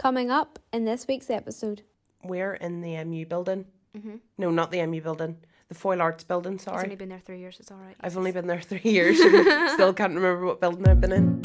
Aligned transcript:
Coming 0.00 0.30
up 0.30 0.58
in 0.72 0.86
this 0.86 1.06
week's 1.06 1.28
episode. 1.28 1.82
We're 2.24 2.54
in 2.54 2.80
the 2.80 3.04
MU 3.04 3.26
building. 3.26 3.66
Mm-hmm. 3.94 4.14
No, 4.38 4.50
not 4.50 4.70
the 4.70 4.86
MU 4.86 5.02
building. 5.02 5.36
The 5.68 5.74
Foyle 5.74 6.00
Arts 6.00 6.24
building, 6.24 6.58
sorry. 6.58 6.78
I've 6.78 6.84
only 6.84 6.96
been 6.96 7.10
there 7.10 7.18
three 7.18 7.38
years, 7.38 7.60
it's 7.60 7.70
alright. 7.70 7.96
I've 8.00 8.16
only 8.16 8.32
been 8.32 8.46
there 8.46 8.62
three 8.62 8.80
years 8.82 9.18
still 9.18 9.92
can't 9.92 10.14
remember 10.14 10.46
what 10.46 10.58
building 10.58 10.88
I've 10.88 11.02
been 11.02 11.12
in. 11.12 11.42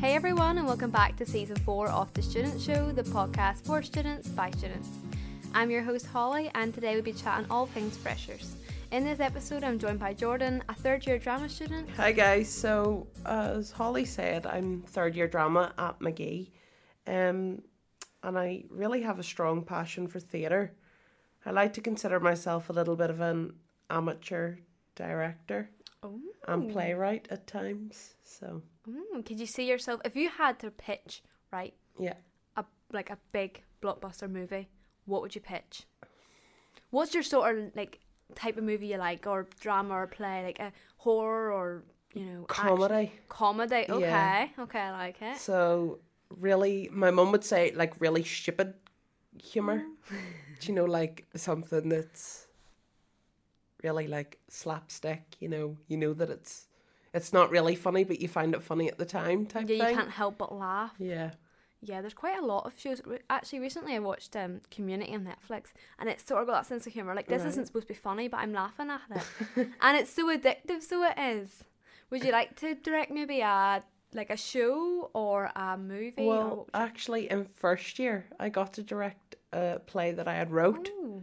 Hey 0.00 0.14
everyone, 0.14 0.56
and 0.56 0.66
welcome 0.66 0.90
back 0.90 1.16
to 1.16 1.26
season 1.26 1.56
four 1.56 1.90
of 1.90 2.10
The 2.14 2.22
Student 2.22 2.58
Show, 2.58 2.90
the 2.90 3.02
podcast 3.02 3.66
for 3.66 3.82
students 3.82 4.28
by 4.28 4.50
students. 4.52 4.88
I'm 5.54 5.70
your 5.70 5.82
host 5.82 6.06
Holly, 6.06 6.50
and 6.54 6.74
today 6.74 6.94
we'll 6.94 7.02
be 7.04 7.12
chatting 7.12 7.46
all 7.50 7.66
things 7.66 7.96
freshers. 7.96 8.56
In 8.90 9.04
this 9.04 9.20
episode, 9.20 9.64
I'm 9.64 9.78
joined 9.78 9.98
by 9.98 10.12
Jordan, 10.12 10.62
a 10.68 10.74
third 10.74 11.06
year 11.06 11.18
drama 11.18 11.48
student. 11.48 11.88
Hi 11.96 12.12
guys, 12.12 12.48
so 12.52 13.06
as 13.24 13.70
Holly 13.70 14.04
said, 14.04 14.46
I'm 14.46 14.82
third 14.82 15.14
year 15.16 15.28
drama 15.28 15.72
at 15.78 16.00
Magee. 16.00 16.50
Um, 17.06 17.62
and 18.22 18.38
I 18.38 18.64
really 18.70 19.02
have 19.02 19.18
a 19.18 19.22
strong 19.22 19.62
passion 19.62 20.06
for 20.08 20.18
theatre. 20.20 20.74
I 21.46 21.50
like 21.50 21.72
to 21.74 21.80
consider 21.80 22.18
myself 22.20 22.70
a 22.70 22.72
little 22.72 22.96
bit 22.96 23.10
of 23.10 23.20
an 23.20 23.54
amateur 23.90 24.56
director 24.96 25.70
Oh. 26.02 26.20
and 26.48 26.70
playwright 26.70 27.26
at 27.30 27.46
times. 27.46 28.14
So 28.24 28.62
Mm, 28.88 29.24
could 29.24 29.40
you 29.40 29.46
see 29.46 29.66
yourself 29.66 30.00
if 30.04 30.14
you 30.14 30.28
had 30.28 30.58
to 30.58 30.70
pitch 30.70 31.22
right 31.50 31.72
yeah. 31.98 32.14
a 32.56 32.64
like 32.92 33.08
a 33.08 33.16
big 33.32 33.62
blockbuster 33.80 34.30
movie? 34.30 34.68
What 35.06 35.22
would 35.22 35.34
you 35.34 35.40
pitch? 35.40 35.84
What's 36.90 37.14
your 37.14 37.22
sort 37.22 37.56
of 37.58 37.76
like 37.76 38.00
type 38.34 38.56
of 38.56 38.64
movie 38.64 38.88
you 38.88 38.96
like, 38.98 39.26
or 39.26 39.46
drama 39.60 39.94
or 39.94 40.06
play, 40.06 40.42
like 40.44 40.58
a 40.60 40.72
horror 40.98 41.52
or 41.52 41.82
you 42.14 42.24
know 42.24 42.46
action? 42.48 42.64
Comedy. 42.68 43.12
Comedy. 43.28 43.86
Okay, 43.88 44.00
Yeah. 44.00 44.48
okay, 44.60 44.80
I 44.80 44.90
like 44.92 45.20
it. 45.20 45.36
So 45.38 45.98
really 46.30 46.88
my 46.92 47.10
mum 47.10 47.32
would 47.32 47.44
say 47.44 47.72
like 47.74 47.94
really 48.00 48.24
stupid 48.24 48.74
humour. 49.42 49.78
Mm. 49.78 50.16
Do 50.60 50.68
you 50.68 50.74
know, 50.74 50.84
like 50.84 51.26
something 51.36 51.88
that's 51.88 52.46
really 53.82 54.06
like 54.06 54.38
slapstick, 54.48 55.22
you 55.40 55.48
know, 55.48 55.76
you 55.88 55.96
know 55.96 56.12
that 56.14 56.30
it's 56.30 56.66
it's 57.12 57.32
not 57.32 57.50
really 57.50 57.76
funny 57.76 58.02
but 58.04 58.20
you 58.20 58.28
find 58.28 58.54
it 58.54 58.62
funny 58.62 58.88
at 58.88 58.98
the 58.98 59.04
time 59.04 59.46
type 59.46 59.68
Yeah, 59.68 59.76
you 59.76 59.82
thing. 59.84 59.96
can't 59.96 60.10
help 60.10 60.38
but 60.38 60.54
laugh. 60.54 60.94
Yeah. 60.98 61.30
Yeah, 61.86 62.00
there's 62.00 62.14
quite 62.14 62.38
a 62.38 62.44
lot 62.46 62.64
of 62.66 62.72
shows. 62.78 63.02
Actually, 63.28 63.60
recently 63.60 63.94
I 63.94 63.98
watched 63.98 64.34
um, 64.36 64.60
Community 64.70 65.14
on 65.14 65.24
Netflix, 65.26 65.72
and 65.98 66.08
it's 66.08 66.26
sort 66.26 66.40
of 66.40 66.46
got 66.48 66.54
that 66.54 66.66
sense 66.66 66.86
of 66.86 66.92
humor. 66.94 67.14
Like 67.14 67.28
this 67.28 67.42
Right. 67.42 67.48
isn't 67.50 67.66
supposed 67.66 67.88
to 67.88 67.92
be 67.92 67.98
funny, 67.98 68.26
but 68.28 68.38
I'm 68.38 68.52
laughing 68.54 68.88
at 68.90 69.02
it, 69.10 69.68
and 69.82 69.96
it's 69.98 70.10
so 70.10 70.34
addictive. 70.34 70.82
So 70.82 71.04
it 71.04 71.18
is. 71.18 71.64
Would 72.10 72.24
you 72.24 72.32
like 72.32 72.56
to 72.56 72.74
direct 72.74 73.10
maybe 73.10 73.40
a 73.40 73.82
like 74.14 74.30
a 74.30 74.36
show 74.36 75.10
or 75.12 75.50
a 75.56 75.76
movie? 75.76 76.26
Well, 76.26 76.68
actually 76.72 77.30
in 77.30 77.44
first 77.44 77.98
year 77.98 78.24
I 78.40 78.48
got 78.48 78.72
to 78.74 78.82
direct 78.82 79.36
a 79.52 79.80
play 79.86 80.12
that 80.12 80.26
I 80.28 80.34
had 80.34 80.50
wrote 80.52 80.88
Ooh, 80.88 81.22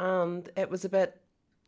and 0.00 0.48
it 0.56 0.70
was 0.70 0.84
a 0.84 0.88
bit 0.88 1.20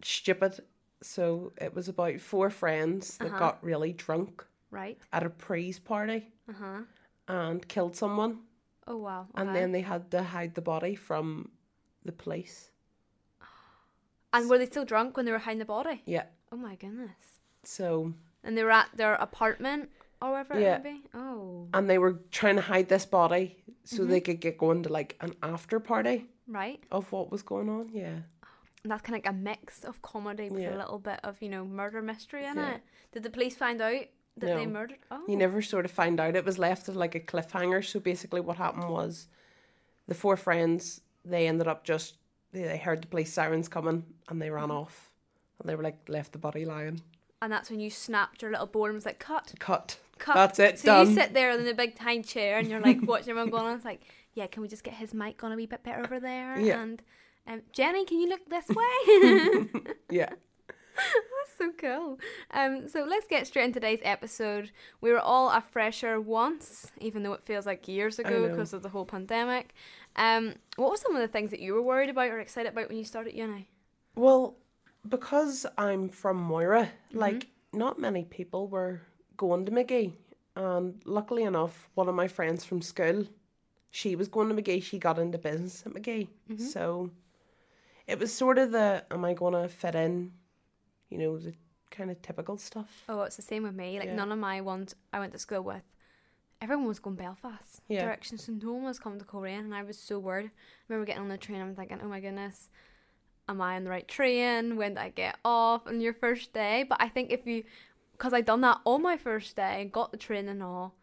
stupid. 0.02 0.60
So 1.02 1.52
it 1.60 1.74
was 1.74 1.88
about 1.88 2.20
four 2.20 2.48
friends 2.50 3.18
that 3.18 3.26
Uh-huh. 3.28 3.38
got 3.38 3.64
really 3.64 3.92
drunk 3.92 4.44
right. 4.70 4.98
at 5.12 5.26
a 5.26 5.30
prees 5.30 5.78
party 5.78 6.32
Uh 6.48 6.52
huh. 6.52 6.80
And 7.28 7.66
killed 7.68 7.96
someone. 7.96 8.40
Oh 8.86 8.96
wow. 8.98 9.26
And 9.34 9.54
then 9.54 9.72
they 9.72 9.80
had 9.80 10.10
to 10.10 10.22
hide 10.22 10.54
the 10.54 10.60
body 10.60 10.94
from 10.94 11.50
the 12.04 12.12
police. 12.12 12.70
and 14.32 14.48
were 14.48 14.58
they 14.58 14.66
still 14.66 14.84
drunk 14.84 15.16
when 15.16 15.26
they 15.26 15.32
were 15.32 15.38
hiding 15.38 15.58
the 15.60 15.64
body? 15.64 16.02
Yeah. 16.06 16.24
Oh 16.52 16.56
my 16.56 16.74
goodness. 16.76 17.40
So, 17.64 18.12
And 18.42 18.56
they 18.56 18.64
were 18.64 18.70
at 18.70 18.90
their 18.94 19.14
apartment 19.14 19.90
or 20.20 20.32
whatever 20.32 20.60
Yeah. 20.60 20.78
be. 20.78 21.02
Oh, 21.14 21.68
and 21.72 21.88
they 21.88 21.98
were 21.98 22.20
trying 22.30 22.56
to 22.56 22.62
hide 22.62 22.88
this 22.88 23.06
body 23.06 23.56
so 23.84 23.98
Mm-hmm. 24.02 24.10
they 24.10 24.20
could 24.20 24.40
get 24.40 24.58
going 24.58 24.82
to 24.84 24.88
like 24.92 25.16
an 25.20 25.34
after 25.42 25.80
party 25.80 26.26
right. 26.46 26.82
of 26.90 27.10
what 27.12 27.30
was 27.30 27.42
going 27.42 27.68
on. 27.68 27.88
Yeah. 27.92 28.18
And 28.82 28.90
that's 28.90 29.00
kind 29.02 29.16
of 29.18 29.24
like 29.24 29.32
a 29.34 29.36
mix 29.36 29.82
of 29.84 30.02
comedy 30.02 30.50
with 30.50 30.70
a 30.72 30.76
little 30.76 30.98
bit 30.98 31.20
of 31.24 31.40
you 31.40 31.48
know 31.48 31.64
murder 31.64 32.02
mystery 32.02 32.44
in 32.44 32.56
Yeah. 32.56 32.74
it. 32.74 32.80
Did 33.12 33.22
the 33.22 33.30
police 33.30 33.56
find 33.56 33.80
out 33.80 34.04
that 34.38 34.46
they 34.46 34.64
No. 34.66 34.72
murdered? 34.72 34.98
Oh, 35.10 35.22
You 35.28 35.36
never 35.36 35.62
sort 35.62 35.84
of 35.84 35.90
find 35.90 36.18
out. 36.20 36.36
It 36.36 36.44
was 36.44 36.58
left 36.58 36.88
as 36.88 36.96
like 36.96 37.14
a 37.14 37.20
cliffhanger. 37.20 37.84
So 37.84 38.00
basically, 38.00 38.40
what 38.40 38.56
happened 38.56 38.88
was 38.90 39.28
the 40.08 40.14
four 40.14 40.36
friends 40.36 41.00
they 41.24 41.46
ended 41.48 41.66
up 41.68 41.84
just 41.84 42.16
they, 42.52 42.62
they 42.64 42.76
heard 42.76 43.02
the 43.02 43.06
police 43.08 43.32
sirens 43.32 43.68
coming 43.68 44.04
and 44.28 44.40
they 44.40 44.46
Mm-hmm. 44.46 44.54
ran 44.56 44.70
off 44.70 45.10
and 45.60 45.68
they 45.68 45.74
were 45.74 45.82
like 45.82 45.98
left 46.08 46.32
the 46.32 46.38
body 46.38 46.64
lying. 46.64 47.00
and 47.42 47.52
that's 47.52 47.70
when 47.70 47.80
you 47.80 47.90
snapped 47.90 48.42
your 48.42 48.50
little 48.50 48.66
board 48.66 48.90
and 48.90 48.96
was 48.96 49.06
like, 49.06 49.18
"Cut, 49.18 49.52
Cut. 49.58 49.98
cut." 50.18 50.34
That's 50.34 50.58
it. 50.58 50.78
So 50.78 50.86
done. 50.86 51.08
you 51.08 51.14
sit 51.14 51.32
there 51.34 51.50
in 51.52 51.64
the 51.64 51.74
big 51.74 51.94
tiny 51.96 52.22
chair 52.22 52.58
and 52.58 52.68
you're 52.68 52.80
like 52.80 52.98
watching 53.06 53.30
everyone 53.30 53.50
going 53.50 53.64
on. 53.66 53.76
It's 53.76 53.84
like, 53.84 54.02
yeah, 54.34 54.46
can 54.46 54.62
we 54.62 54.68
just 54.68 54.82
get 54.84 54.94
his 54.94 55.12
mic 55.14 55.42
on 55.44 55.52
a 55.52 55.56
wee 55.56 55.66
bit 55.66 55.82
better 55.82 56.02
over 56.04 56.18
there? 56.20 56.58
Yeah. 56.58 56.80
And 56.82 57.02
um, 57.46 57.62
Jenny, 57.72 58.04
can 58.04 58.18
you 58.20 58.28
look 58.28 58.48
this 58.48 58.66
way? 59.78 59.82
yeah. 60.10 60.30
That's 60.96 61.56
so 61.58 61.72
cool. 61.76 62.18
Um, 62.52 62.88
so 62.88 63.04
let's 63.04 63.26
get 63.26 63.46
straight 63.46 63.64
into 63.64 63.80
today's 63.80 64.00
episode. 64.02 64.70
We 65.00 65.10
were 65.12 65.18
all 65.20 65.50
a 65.50 65.60
fresher 65.60 66.20
once, 66.20 66.90
even 67.00 67.22
though 67.22 67.32
it 67.32 67.42
feels 67.42 67.66
like 67.66 67.86
years 67.88 68.18
ago 68.18 68.48
because 68.48 68.72
of 68.72 68.82
the 68.82 68.88
whole 68.88 69.04
pandemic. 69.04 69.74
Um, 70.16 70.54
what 70.76 70.90
were 70.90 70.96
some 70.96 71.14
of 71.14 71.20
the 71.22 71.28
things 71.28 71.50
that 71.50 71.60
you 71.60 71.74
were 71.74 71.82
worried 71.82 72.10
about 72.10 72.28
or 72.30 72.38
excited 72.40 72.72
about 72.72 72.88
when 72.88 72.98
you 72.98 73.04
started 73.04 73.34
uni? 73.34 73.68
Well, 74.14 74.56
because 75.08 75.66
I'm 75.76 76.08
from 76.08 76.36
Moira, 76.36 76.84
Mm-hmm. 77.08 77.18
like 77.18 77.48
not 77.72 77.98
many 77.98 78.24
people 78.24 78.68
were 78.68 79.00
going 79.36 79.66
to 79.66 79.72
Magee, 79.72 80.14
and 80.56 81.00
luckily 81.04 81.42
enough, 81.42 81.88
one 81.94 82.08
of 82.08 82.14
my 82.14 82.28
friends 82.28 82.64
from 82.64 82.80
school, 82.80 83.26
she 83.90 84.14
was 84.16 84.28
going 84.28 84.48
to 84.48 84.54
Magee. 84.54 84.80
She 84.80 84.98
got 84.98 85.18
into 85.18 85.38
business 85.38 85.82
at 85.84 85.92
Magee, 85.92 86.28
Mm-hmm. 86.48 86.62
so 86.64 87.10
it 88.06 88.18
was 88.18 88.32
sort 88.32 88.58
of 88.58 88.70
the 88.70 89.04
am 89.10 89.24
I 89.24 89.34
going 89.34 89.54
to 89.54 89.68
fit 89.68 89.94
in, 89.96 90.32
you 91.10 91.18
know, 91.18 91.36
the 91.38 91.54
kind 91.90 92.10
of 92.10 92.20
typical 92.22 92.56
stuff. 92.56 93.04
Oh, 93.08 93.22
it's 93.22 93.36
the 93.36 93.42
same 93.42 93.62
with 93.62 93.74
me. 93.74 93.98
Like 93.98 94.08
Yeah. 94.08 94.16
none 94.16 94.32
of 94.32 94.38
my 94.38 94.60
ones 94.60 94.94
I 95.12 95.18
went 95.20 95.32
to 95.32 95.38
school 95.38 95.62
with, 95.62 95.82
everyone 96.60 96.86
was 96.86 96.98
going 96.98 97.16
Belfast 97.16 97.80
Yeah. 97.88 98.00
direction, 98.02 98.38
so 98.38 98.52
no 98.52 98.72
one 98.72 98.84
was 98.84 98.98
coming 98.98 99.18
to 99.18 99.24
Coleraine, 99.24 99.64
and 99.64 99.74
I 99.74 99.82
was 99.82 99.98
so 99.98 100.18
worried. 100.18 100.46
I 100.46 100.52
remember 100.88 101.06
getting 101.06 101.22
on 101.22 101.28
the 101.28 101.38
train, 101.38 101.60
I'm 101.60 101.74
thinking, 101.74 102.00
oh 102.02 102.08
my 102.08 102.20
goodness, 102.20 102.70
am 103.48 103.60
I 103.60 103.76
on 103.76 103.84
the 103.84 103.90
right 103.90 104.08
train? 104.08 104.76
When 104.76 104.94
did 104.94 105.00
I 105.00 105.10
get 105.10 105.36
off 105.44 105.86
on 105.86 106.00
your 106.00 106.14
first 106.14 106.52
day? 106.52 106.84
But 106.88 107.00
I 107.00 107.08
think 107.08 107.30
if 107.30 107.46
you, 107.46 107.64
because 108.12 108.32
I 108.32 108.40
done 108.40 108.62
that 108.62 108.80
on 108.84 109.02
my 109.02 109.16
first 109.16 109.54
day 109.56 109.82
and 109.82 109.92
got 109.92 110.10
the 110.12 110.16
train 110.18 110.48
and 110.48 110.62
all, 110.62 110.94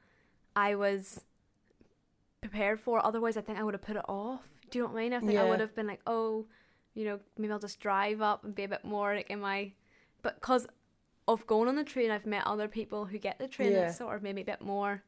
I 0.56 0.76
was 0.76 1.24
prepared 2.42 2.80
for. 2.80 2.98
it. 2.98 3.06
Otherwise, 3.06 3.38
I 3.38 3.42
think 3.42 3.60
I 3.60 3.64
would 3.64 3.74
have 3.76 3.82
put 3.84 3.96
it 3.96 4.06
off. 4.10 4.42
Do 4.70 4.80
you 4.80 4.84
know 4.86 4.92
what 4.92 5.00
I 5.00 5.04
mean? 5.04 5.14
I 5.14 5.20
think 5.20 5.38
I 5.38 5.44
would 5.50 5.60
have 5.60 5.76
been 5.76 5.88
like, 5.88 6.02
oh, 6.08 6.48
you 6.94 7.06
know, 7.06 7.20
maybe 7.38 7.54
I'll 7.54 7.60
just 7.60 7.80
drive 7.80 8.22
up 8.22 8.44
and 8.44 8.56
be 8.56 8.64
a 8.64 8.68
bit 8.68 8.84
more 8.84 9.14
like 9.16 9.30
in 9.30 9.40
my, 9.42 9.74
but 10.22 10.36
because 10.36 10.68
of 11.28 11.46
going 11.48 11.68
on 11.68 11.76
the 11.76 11.84
train, 11.84 12.12
I've 12.12 12.26
met 12.26 12.46
other 12.48 12.68
people 12.68 13.06
who 13.06 13.18
get 13.18 13.40
the 13.40 13.48
train 13.48 13.72
Yeah. 13.74 13.86
and 13.88 13.96
sort 13.96 14.16
of 14.16 14.24
maybe 14.24 14.42
a 14.42 14.46
bit 14.46 14.62
more 14.62 15.04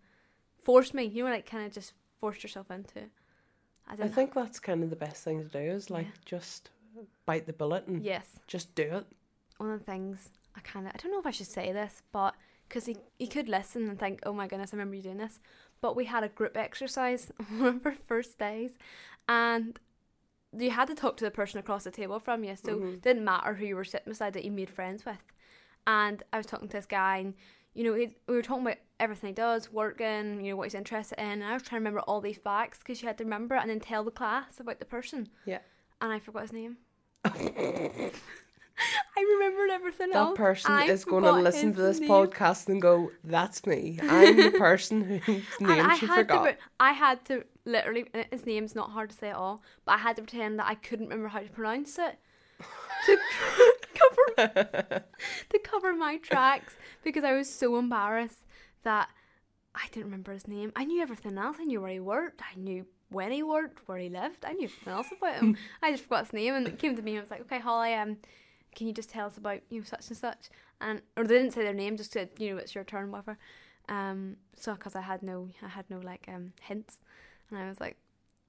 forced 0.63 0.93
me. 0.93 1.03
You 1.05 1.23
know, 1.25 1.29
like 1.31 1.49
kind 1.49 1.65
of 1.65 1.73
just 1.73 1.93
forced 2.19 2.43
yourself 2.43 2.69
into. 2.71 2.99
it. 2.99 3.09
I 3.87 3.93
I 4.05 4.07
think 4.07 4.33
that's 4.33 4.59
kind 4.59 4.83
of 4.83 4.89
the 4.89 4.95
best 4.95 5.23
thing 5.23 5.41
to 5.43 5.49
do 5.49 5.59
is 5.59 5.89
like 5.89 6.05
Yeah. 6.07 6.11
just 6.25 6.69
bite 7.25 7.45
the 7.45 7.53
bullet 7.53 7.87
and 7.87 8.03
yes, 8.03 8.27
just 8.47 8.73
do 8.75 8.83
it. 8.83 9.05
one 9.57 9.71
of 9.71 9.79
the 9.79 9.85
things 9.85 10.31
I 10.55 10.59
kind 10.61 10.85
of 10.87 10.93
I 10.93 10.97
don't 10.97 11.11
know 11.11 11.19
if 11.19 11.25
I 11.25 11.31
should 11.31 11.47
say 11.47 11.71
this, 11.73 12.01
but 12.11 12.35
because 12.69 12.85
he 12.85 12.95
he 13.19 13.27
could 13.27 13.49
listen 13.49 13.89
and 13.89 13.99
think, 13.99 14.21
oh 14.25 14.33
my 14.33 14.47
goodness, 14.47 14.73
I 14.73 14.77
remember 14.77 14.95
you 14.95 15.01
doing 15.03 15.17
this. 15.17 15.39
But 15.81 15.95
we 15.97 16.05
had 16.05 16.23
a 16.23 16.29
group 16.29 16.55
exercise 16.55 17.31
one 17.57 17.67
of 17.77 17.85
our 17.85 17.95
first 17.95 18.37
days, 18.39 18.77
and 19.27 19.77
you 20.57 20.71
had 20.71 20.87
to 20.87 20.95
talk 20.95 21.17
to 21.17 21.23
the 21.23 21.31
person 21.31 21.59
across 21.59 21.83
the 21.83 21.91
table 21.91 22.19
from 22.19 22.43
you, 22.43 22.55
so 22.55 22.77
Mhm. 22.79 22.93
it 22.95 23.01
didn't 23.01 23.23
matter 23.25 23.55
who 23.55 23.65
you 23.65 23.75
were 23.75 23.83
sitting 23.83 24.11
beside 24.11 24.33
that 24.33 24.43
you 24.45 24.51
made 24.51 24.69
friends 24.69 25.05
with. 25.05 25.23
And 25.87 26.21
I 26.31 26.37
was 26.37 26.45
talking 26.45 26.67
to 26.69 26.77
this 26.77 26.85
guy, 26.85 27.17
and 27.17 27.33
you 27.73 27.83
know, 27.83 27.93
we 27.93 28.15
were 28.27 28.43
talking 28.43 28.65
about 28.67 28.77
everything 28.99 29.29
he 29.29 29.33
does, 29.33 29.71
working, 29.71 30.45
you 30.45 30.51
know, 30.51 30.55
what 30.57 30.65
he's 30.65 30.75
interested 30.75 31.17
in. 31.19 31.25
And 31.41 31.43
I 31.43 31.53
was 31.53 31.63
trying 31.63 31.79
to 31.79 31.83
remember 31.83 32.01
all 32.01 32.21
these 32.21 32.37
facts 32.37 32.77
because 32.77 33.01
you 33.01 33.07
had 33.07 33.17
to 33.17 33.23
remember 33.23 33.55
it 33.55 33.61
and 33.61 33.69
then 33.71 33.79
tell 33.79 34.03
the 34.03 34.11
class 34.11 34.59
about 34.59 34.77
the 34.77 34.85
person. 34.85 35.29
Yeah. 35.45 35.57
And 35.99 36.11
I 36.13 36.19
forgot 36.19 36.43
his 36.43 36.53
name. 36.53 36.77
I 39.15 39.21
remembered 39.21 39.69
everything 39.69 40.09
That 40.09 40.17
else. 40.17 40.37
person 40.37 40.71
I 40.71 40.85
is 40.85 41.05
going 41.05 41.23
to 41.23 41.31
listen 41.31 41.73
to 41.75 41.81
this 41.81 41.99
name. 41.99 42.09
podcast 42.09 42.67
and 42.67 42.81
go, 42.81 43.11
"That's 43.23 43.65
me. 43.65 43.99
I'm 44.03 44.37
the 44.37 44.51
person 44.51 45.19
whose 45.19 45.43
name 45.59 45.85
I 45.85 45.97
she 45.97 46.05
had 46.07 46.15
forgot." 46.15 46.43
to, 46.45 46.57
I 46.79 46.91
had 46.93 47.23
to 47.25 47.43
literally. 47.65 48.05
His 48.31 48.45
name's 48.45 48.75
not 48.75 48.91
hard 48.91 49.11
to 49.11 49.15
say 49.15 49.29
at 49.29 49.35
all, 49.35 49.61
but 49.85 49.93
I 49.93 49.97
had 49.99 50.15
to 50.15 50.23
pretend 50.23 50.59
that 50.59 50.67
I 50.67 50.75
couldn't 50.75 51.07
remember 51.07 51.27
how 51.27 51.39
to 51.39 51.49
pronounce 51.49 51.99
it 51.99 52.17
to 53.05 53.17
cover 53.93 55.03
to 55.49 55.59
cover 55.59 55.93
my 55.93 56.17
tracks 56.17 56.75
because 57.03 57.23
I 57.23 57.33
was 57.33 57.49
so 57.53 57.77
embarrassed 57.77 58.45
that 58.83 59.09
I 59.75 59.87
didn't 59.91 60.05
remember 60.05 60.33
his 60.33 60.47
name. 60.47 60.71
I 60.75 60.85
knew 60.85 61.01
everything 61.01 61.37
else. 61.37 61.57
I 61.59 61.65
knew 61.65 61.81
where 61.81 61.91
he 61.91 61.99
worked. 61.99 62.41
I 62.41 62.57
knew 62.57 62.85
when 63.09 63.31
he 63.31 63.43
worked, 63.43 63.87
where 63.87 63.97
he 63.97 64.09
lived. 64.09 64.45
I 64.45 64.53
knew 64.53 64.67
nothing 64.67 64.93
else 64.93 65.07
about 65.15 65.35
him. 65.35 65.57
I 65.83 65.91
just 65.91 66.03
forgot 66.03 66.25
his 66.25 66.33
name 66.33 66.53
and 66.55 66.67
it 66.67 66.79
came 66.79 66.95
to 66.95 67.01
me 67.01 67.11
and 67.11 67.19
I 67.19 67.21
was 67.21 67.31
like, 67.31 67.41
okay, 67.41 67.59
Holly, 67.59 67.93
um, 67.93 68.17
can 68.75 68.87
you 68.87 68.93
just 68.93 69.09
tell 69.09 69.27
us 69.27 69.37
about 69.37 69.61
you 69.69 69.79
know 69.79 69.85
such 69.85 70.07
and 70.09 70.17
such? 70.17 70.49
And 70.81 71.01
or 71.17 71.23
they 71.25 71.37
didn't 71.37 71.53
say 71.53 71.63
their 71.63 71.73
name, 71.73 71.97
just 71.97 72.11
said 72.13 72.29
you 72.37 72.51
know 72.51 72.57
it's 72.57 72.75
your 72.75 72.83
turn, 72.83 73.11
whatever. 73.11 73.37
Um, 73.89 74.37
so 74.55 74.73
because 74.73 74.95
I 74.95 75.01
had 75.01 75.23
no, 75.23 75.49
I 75.61 75.67
had 75.67 75.89
no 75.89 75.99
like 75.99 76.25
um 76.27 76.53
hints, 76.61 76.99
and 77.49 77.59
I 77.59 77.67
was 77.69 77.79
like, 77.79 77.97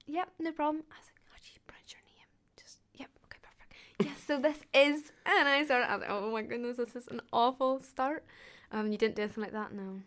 yep, 0.05 0.29
no 0.39 0.51
problem. 0.51 0.83
I 0.91 0.95
was 0.99 1.07
like, 1.07 1.21
how 1.29 1.37
do 1.37 1.49
you 1.53 1.59
pronounce 1.67 1.93
your 1.93 2.01
name? 2.05 2.27
Just 2.61 2.77
yep, 2.95 3.09
okay, 3.25 3.39
perfect. 3.41 3.73
yes, 4.03 4.23
so 4.25 4.39
this 4.39 4.57
is, 4.73 5.11
and 5.25 5.47
I 5.47 5.63
started. 5.65 5.89
I 5.89 5.95
was 5.95 6.01
like, 6.01 6.09
oh 6.11 6.31
my 6.31 6.41
goodness, 6.41 6.77
this 6.77 6.95
is 6.95 7.07
an 7.07 7.21
awful 7.33 7.79
start. 7.79 8.25
Um, 8.71 8.91
you 8.91 8.97
didn't 8.97 9.15
do 9.15 9.23
anything 9.23 9.43
like 9.43 9.53
that, 9.53 9.73
no. 9.73 10.01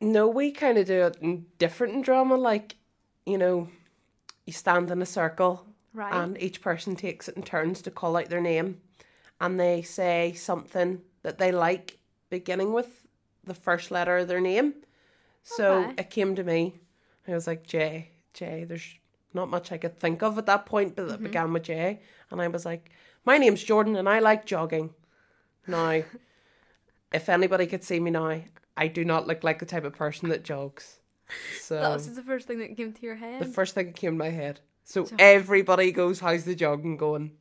No, 0.00 0.28
we 0.28 0.50
kind 0.50 0.78
of 0.78 0.86
do 0.86 1.02
it 1.06 1.16
in 1.20 1.46
different 1.58 1.94
in 1.94 2.02
drama. 2.02 2.36
Like, 2.36 2.76
you 3.26 3.36
know, 3.38 3.68
you 4.46 4.52
stand 4.52 4.90
in 4.90 5.02
a 5.02 5.06
circle 5.06 5.66
Right. 5.92 6.14
and 6.14 6.40
each 6.40 6.60
person 6.62 6.94
takes 6.96 7.28
it 7.28 7.36
in 7.36 7.42
turns 7.42 7.82
to 7.82 7.90
call 7.90 8.16
out 8.16 8.28
their 8.28 8.40
name 8.40 8.80
and 9.40 9.58
they 9.58 9.82
say 9.82 10.32
something 10.34 11.00
that 11.22 11.38
they 11.38 11.52
like 11.52 11.98
beginning 12.28 12.72
with 12.72 13.06
the 13.44 13.54
first 13.54 13.90
letter 13.90 14.18
of 14.18 14.28
their 14.28 14.40
name. 14.40 14.74
So 15.42 15.84
Okay. 15.84 15.94
it 15.98 16.10
came 16.10 16.34
to 16.36 16.44
me. 16.44 16.80
I 17.26 17.32
was 17.32 17.46
like, 17.46 17.66
J, 17.66 18.10
J, 18.34 18.64
there's 18.64 18.94
not 19.32 19.48
much 19.48 19.72
I 19.72 19.78
could 19.78 19.98
think 19.98 20.22
of 20.22 20.38
at 20.38 20.46
that 20.46 20.66
point, 20.66 20.96
but 20.96 21.04
it 21.06 21.12
mm-hmm. 21.12 21.22
began 21.24 21.52
with 21.52 21.64
J. 21.64 22.00
And 22.30 22.40
I 22.40 22.48
was 22.48 22.64
like, 22.66 22.90
My 23.24 23.38
name's 23.38 23.62
Jordan 23.62 23.96
and 23.96 24.08
I 24.08 24.18
like 24.18 24.44
jogging. 24.46 24.94
Now, 25.66 26.02
if 27.12 27.28
anybody 27.28 27.66
could 27.66 27.84
see 27.84 28.00
me 28.00 28.10
now, 28.10 28.40
I 28.76 28.88
do 28.88 29.04
not 29.04 29.26
look 29.26 29.44
like 29.44 29.58
the 29.58 29.66
type 29.66 29.84
of 29.84 29.94
person 29.94 30.28
that 30.30 30.44
jogs. 30.44 30.98
So 31.60 31.76
that 31.76 31.92
was 31.92 32.14
the 32.14 32.22
first 32.22 32.48
thing 32.48 32.58
that 32.58 32.76
came 32.76 32.92
to 32.92 33.02
your 33.02 33.14
head. 33.14 33.40
the 33.40 33.46
first 33.46 33.74
thing 33.74 33.86
that 33.86 33.96
came 33.96 34.12
to 34.12 34.18
my 34.18 34.30
head. 34.30 34.60
So 34.84 35.08
everybody 35.18 35.92
goes, 35.92 36.18
How's 36.18 36.44
the 36.44 36.54
jogging 36.54 36.96
going? 36.96 37.32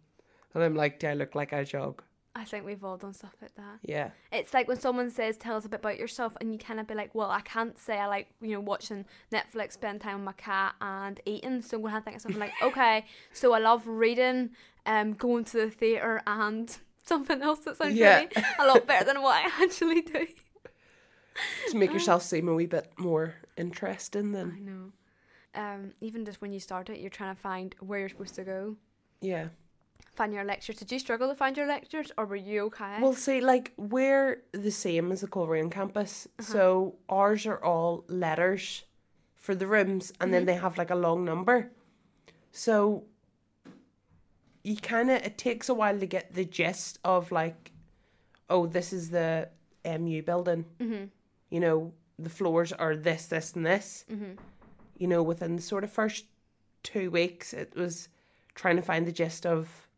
And 0.54 0.64
I'm 0.64 0.76
like, 0.76 1.00
Do 1.00 1.08
I 1.08 1.14
look 1.14 1.36
like 1.36 1.54
I 1.54 1.64
jog? 1.64 2.04
I 2.36 2.44
think 2.46 2.64
we've 2.66 2.84
all 2.84 2.96
done 2.96 3.14
stuff 3.14 3.34
like 3.42 3.56
that. 3.56 3.80
Yeah. 3.84 4.12
It's 4.32 4.54
like 4.54 4.68
when 4.68 4.80
someone 4.80 5.10
says, 5.10 5.36
"Tell 5.36 5.58
us 5.58 5.66
a 5.66 5.70
bit 5.70 5.80
about 5.82 5.98
yourself," 5.98 6.38
and 6.40 6.54
you 6.54 6.60
kind 6.60 6.80
of 6.80 6.88
be 6.88 6.94
like, 6.94 7.14
"Well, 7.14 7.30
I 7.32 7.42
can't 7.42 7.78
say 7.78 7.98
I 7.98 8.06
like 8.06 8.28
you 8.40 8.52
know 8.52 8.60
watching 8.62 9.06
Netflix, 9.32 9.74
spend 9.74 10.00
time 10.02 10.18
with 10.18 10.26
my 10.26 10.32
cat, 10.34 10.76
and 10.80 11.20
eating." 11.26 11.62
So 11.62 11.76
I'm 11.78 11.82
gonna 11.84 11.94
have 11.96 12.04
to 12.04 12.06
think 12.06 12.16
of 12.18 12.22
something 12.22 12.40
like, 12.40 12.54
"Okay, 12.64 13.06
so 13.34 13.52
I 13.54 13.60
love 13.60 13.86
reading, 13.88 14.52
um, 14.86 15.14
going 15.14 15.44
to 15.46 15.58
the 15.58 15.70
theater, 15.72 16.22
and 16.28 16.78
something 17.04 17.42
else 17.42 17.60
that 17.62 17.78
sounds 17.78 17.96
Yeah. 17.96 18.20
really 18.20 18.30
a 18.60 18.68
lot 18.68 18.86
better 18.88 19.06
than 19.06 19.22
what 19.22 19.44
I 19.46 19.64
actually 19.64 20.02
do." 20.04 20.28
To 21.72 21.78
make 21.78 21.92
yourself 21.92 22.22
seem 22.24 22.48
a 22.48 22.54
wee 22.54 22.68
bit 22.68 22.92
more 22.98 23.36
interesting 23.58 24.32
than. 24.34 24.52
I 24.56 24.60
know. 24.60 24.92
Um, 25.56 25.92
even 26.00 26.26
just 26.26 26.42
when 26.42 26.54
you 26.54 26.60
start 26.60 26.90
it, 26.90 27.00
you're 27.00 27.10
trying 27.10 27.36
to 27.36 27.42
find 27.42 27.76
where 27.80 28.00
you're 28.00 28.10
supposed 28.10 28.36
to 28.36 28.44
go, 28.44 28.76
yeah. 29.20 29.48
Find 30.20 30.34
your 30.34 30.44
lectures. 30.44 30.76
Did 30.76 30.92
you 30.92 31.00
struggle 31.00 31.30
to 31.30 31.36
find 31.36 31.56
your 31.56 31.66
lectures, 31.66 32.12
or 32.18 32.26
were 32.26 32.36
you 32.52 32.66
okay? 32.66 32.98
Well, 33.02 33.14
see, 33.14 33.40
like 33.40 33.72
we're 33.78 34.44
the 34.52 34.70
same 34.70 35.14
as 35.14 35.22
the 35.22 35.28
Coleraine 35.28 35.72
campus, 35.72 36.28
so 36.42 36.96
ours 37.08 37.46
are 37.46 37.64
all 37.64 38.04
letters 38.10 38.84
for 39.38 39.56
the 39.56 39.66
rooms, 39.66 40.12
and 40.20 40.34
then 40.34 40.46
they 40.46 40.56
have 40.56 40.78
like 40.78 40.92
a 40.92 40.96
long 41.08 41.24
number. 41.24 41.72
So 42.52 43.06
you 44.64 44.76
kind 44.76 45.10
of 45.10 45.22
it 45.24 45.38
takes 45.38 45.70
a 45.70 45.74
while 45.74 45.98
to 45.98 46.06
get 46.06 46.34
the 46.34 46.44
gist 46.44 47.00
of 47.06 47.32
like, 47.32 47.72
oh, 48.50 48.66
this 48.68 48.92
is 48.92 49.10
the 49.10 49.48
MU 49.86 50.22
building. 50.22 50.66
mm-hmm. 50.82 51.06
You 51.50 51.60
know, 51.62 51.94
the 52.20 52.30
floors 52.30 52.74
are 52.74 52.96
this, 52.96 53.28
this, 53.28 53.54
and 53.56 53.66
this. 53.66 54.06
Mm-hmm. 54.12 54.34
You 54.98 55.08
know, 55.08 55.24
within 55.24 55.56
the 55.56 55.62
sort 55.62 55.86
of 55.86 55.92
first 55.92 56.26
two 56.84 57.10
weeks, 57.10 57.54
it 57.54 57.74
was 57.74 58.10
trying 58.54 58.76
to 58.76 58.82
find 58.82 59.08
the 59.08 59.14
gist 59.14 59.46
of 59.46 59.89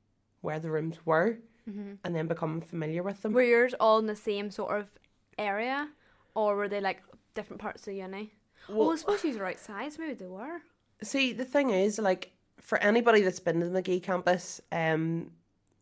where 0.42 0.60
the 0.60 0.70
rooms 0.70 0.98
were, 1.06 1.38
Mm-hmm. 1.70 1.92
and 2.04 2.16
then 2.16 2.26
becoming 2.28 2.60
familiar 2.62 3.04
with 3.04 3.22
them. 3.22 3.34
Were 3.34 3.44
yours 3.44 3.76
all 3.80 4.00
in 4.00 4.08
the 4.08 4.16
same 4.16 4.50
sort 4.50 4.80
of 4.80 4.90
area, 5.38 5.88
or 6.34 6.56
were 6.56 6.68
they 6.68 6.82
like 6.82 7.04
different 7.36 7.62
parts 7.62 7.88
of 7.88 7.94
uni? 7.94 8.34
Well, 8.68 8.92
I 8.92 8.96
suppose 8.96 9.24
you 9.24 9.38
were 9.38 9.46
outside, 9.46 9.94
so 9.94 10.02
maybe 10.02 10.16
they 10.16 10.26
were. 10.26 10.62
See, 11.04 11.34
the 11.34 11.46
thing 11.46 11.70
is, 11.70 12.00
like, 12.00 12.32
for 12.60 12.80
anybody 12.80 13.22
that's 13.22 13.40
been 13.40 13.60
to 13.60 13.68
the 13.68 13.72
Magee 13.72 14.00
campus, 14.00 14.60
um, 14.72 15.30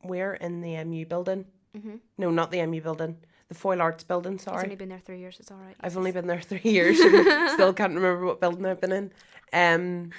we're 0.03 0.33
in 0.33 0.59
the 0.61 0.83
MU 0.83 1.05
building. 1.05 1.45
Mm-hmm. 1.77 1.95
No, 2.17 2.29
not 2.29 2.51
the 2.51 2.65
MU 2.65 2.81
building. 2.81 3.17
The 3.47 3.55
Foyle 3.55 3.81
Arts 3.81 4.03
building, 4.03 4.37
sorry. 4.37 4.57
I've 4.59 4.63
only 4.65 4.75
been 4.75 4.89
there 4.89 4.99
three 4.99 5.19
years. 5.19 5.39
It's 5.39 5.49
all 5.49 5.57
right. 5.57 5.75
I've 5.79 5.97
only 5.97 6.11
been 6.11 6.27
there 6.27 6.41
three 6.41 6.59
years 6.63 6.97
still 7.53 7.73
can't 7.73 7.95
remember 7.95 8.25
what 8.25 8.39
building 8.41 8.65
I've 8.65 8.81
been 8.81 8.91
in. 8.91 9.11
Um, 9.53 10.11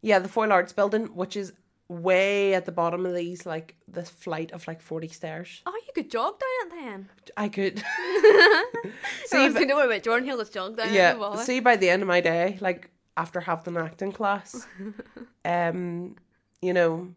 yeah, 0.00 0.18
the 0.18 0.28
Foyle 0.28 0.52
Arts 0.52 0.72
building, 0.72 1.06
which 1.08 1.36
is 1.36 1.52
way 1.90 2.54
at 2.54 2.64
the 2.66 2.72
bottom 2.72 3.04
of 3.04 3.14
these, 3.14 3.44
like, 3.44 3.74
this 3.88 4.08
flight 4.08 4.52
of 4.52 4.66
like 4.68 4.80
40 4.80 5.08
stairs. 5.08 5.60
Oh, 5.66 5.80
you 5.86 5.92
could 5.92 6.10
jog 6.10 6.38
down 6.38 6.78
it 6.78 6.82
then. 6.82 7.08
I 7.36 7.48
could. 7.48 7.78
See, 9.26 9.48
but- 9.48 9.66
know 9.66 9.84
about 9.84 10.02
Jordan, 10.02 10.28
he'll 10.28 10.38
just 10.38 10.54
jog 10.54 10.76
down 10.76 10.94
yeah, 10.94 11.36
see, 11.36 11.58
by 11.60 11.76
the 11.76 11.90
end 11.90 12.02
of 12.02 12.08
my 12.08 12.20
day, 12.20 12.58
like, 12.60 12.90
after 13.16 13.40
having 13.40 13.76
an 13.76 13.84
acting 13.84 14.12
class, 14.12 14.66
um, 15.44 16.14
you 16.62 16.72
know, 16.72 17.12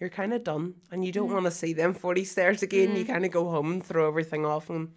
you're 0.00 0.10
kind 0.10 0.32
of 0.32 0.44
done 0.44 0.74
and 0.90 1.04
you 1.04 1.10
don't 1.10 1.32
want 1.32 1.44
to 1.44 1.50
see 1.50 1.72
them 1.72 1.92
40 1.92 2.24
stairs 2.24 2.62
again. 2.62 2.94
You 2.96 3.04
kind 3.04 3.24
of 3.24 3.30
go 3.32 3.48
home 3.50 3.72
and 3.72 3.84
throw 3.84 4.06
everything 4.06 4.46
off 4.46 4.70
and 4.70 4.90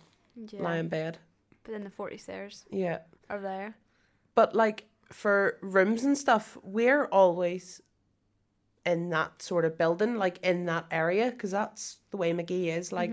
yeah. 0.51 0.61
lie 0.61 0.77
in 0.77 0.89
bed. 0.89 1.17
But 1.63 1.71
then 1.73 1.83
the 1.83 1.89
forty 1.89 2.17
stairs 2.17 2.65
Yeah. 2.69 2.99
are 3.29 3.41
there. 3.41 3.75
But 4.35 4.55
like 4.55 4.85
for 5.11 5.57
rooms 5.61 6.03
and 6.03 6.17
stuff, 6.17 6.57
we're 6.63 7.05
always 7.05 7.81
in 8.87 9.09
that 9.09 9.39
sort 9.41 9.65
of 9.65 9.77
building, 9.77 10.15
like 10.15 10.39
in 10.43 10.65
that 10.65 10.85
area, 10.89 11.29
because 11.29 11.51
that's 11.51 11.97
the 12.11 12.17
way 12.17 12.33
Magee 12.33 12.69
is. 12.71 12.91
Like 12.91 13.11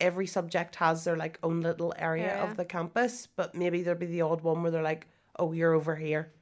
every 0.00 0.26
subject 0.26 0.76
has 0.76 1.04
their 1.04 1.16
like 1.16 1.38
own 1.42 1.60
little 1.60 1.92
area, 1.98 2.32
of 2.44 2.56
the 2.56 2.64
campus, 2.64 3.26
but 3.36 3.54
maybe 3.54 3.82
there'll 3.82 3.98
be 4.00 4.06
the 4.06 4.22
odd 4.22 4.40
one 4.42 4.62
where 4.62 4.70
they're 4.70 4.82
like, 4.92 5.06
"Oh, 5.38 5.52
you're 5.52 5.74
over 5.74 5.94
here. 5.96 6.32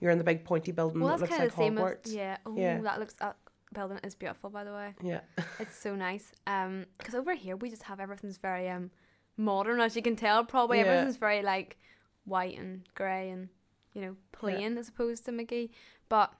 You're 0.00 0.12
in 0.12 0.18
the 0.18 0.24
big 0.32 0.44
pointy 0.44 0.70
building 0.72 1.00
Well, 1.00 1.16
that 1.16 1.20
that's 1.28 1.30
looks 1.30 1.40
like 1.40 1.48
of 1.50 1.56
the 1.56 1.62
same 1.62 1.74
Hogwarts." 1.76 2.06
as 2.06 2.14
yeah. 2.14 2.36
Oh, 2.46 2.54
Yeah. 2.56 2.80
that 2.82 2.98
looks 3.00 3.14
that 3.14 3.36
building 3.74 3.98
is 4.04 4.14
beautiful, 4.14 4.48
by 4.50 4.64
the 4.64 4.72
way. 4.72 4.94
yeah, 5.02 5.20
It's 5.60 5.76
so 5.76 5.94
nice. 5.96 6.32
Um, 6.46 6.86
because 6.98 7.14
over 7.14 7.34
here 7.34 7.56
we 7.56 7.68
just 7.70 7.82
have 7.84 7.98
everything's 8.00 8.38
very 8.38 8.68
um 8.68 8.90
modern, 9.36 9.80
as 9.80 9.96
you 9.96 10.02
can 10.02 10.16
tell. 10.16 10.44
Probably 10.44 10.78
Yeah. 10.78 10.84
everything's 10.86 11.16
very 11.16 11.42
like 11.42 11.78
white 12.24 12.58
and 12.58 12.82
grey 12.94 13.30
and 13.30 13.48
you 13.92 14.00
know 14.02 14.16
plain 14.32 14.78
as 14.78 14.88
opposed 14.88 15.24
to 15.26 15.32
Magee. 15.32 15.70
But 16.08 16.32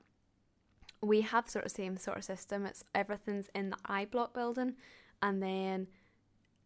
we 1.03 1.21
have 1.23 1.49
sort 1.49 1.65
of 1.65 1.71
same 1.73 1.97
sort 1.97 2.19
of 2.19 2.25
system. 2.25 2.67
It's 2.67 2.85
everything's 2.95 3.49
in 3.55 3.71
the 3.71 3.77
I 3.87 4.05
Block 4.07 4.35
building, 4.35 4.75
and 5.23 5.43
then 5.43 5.87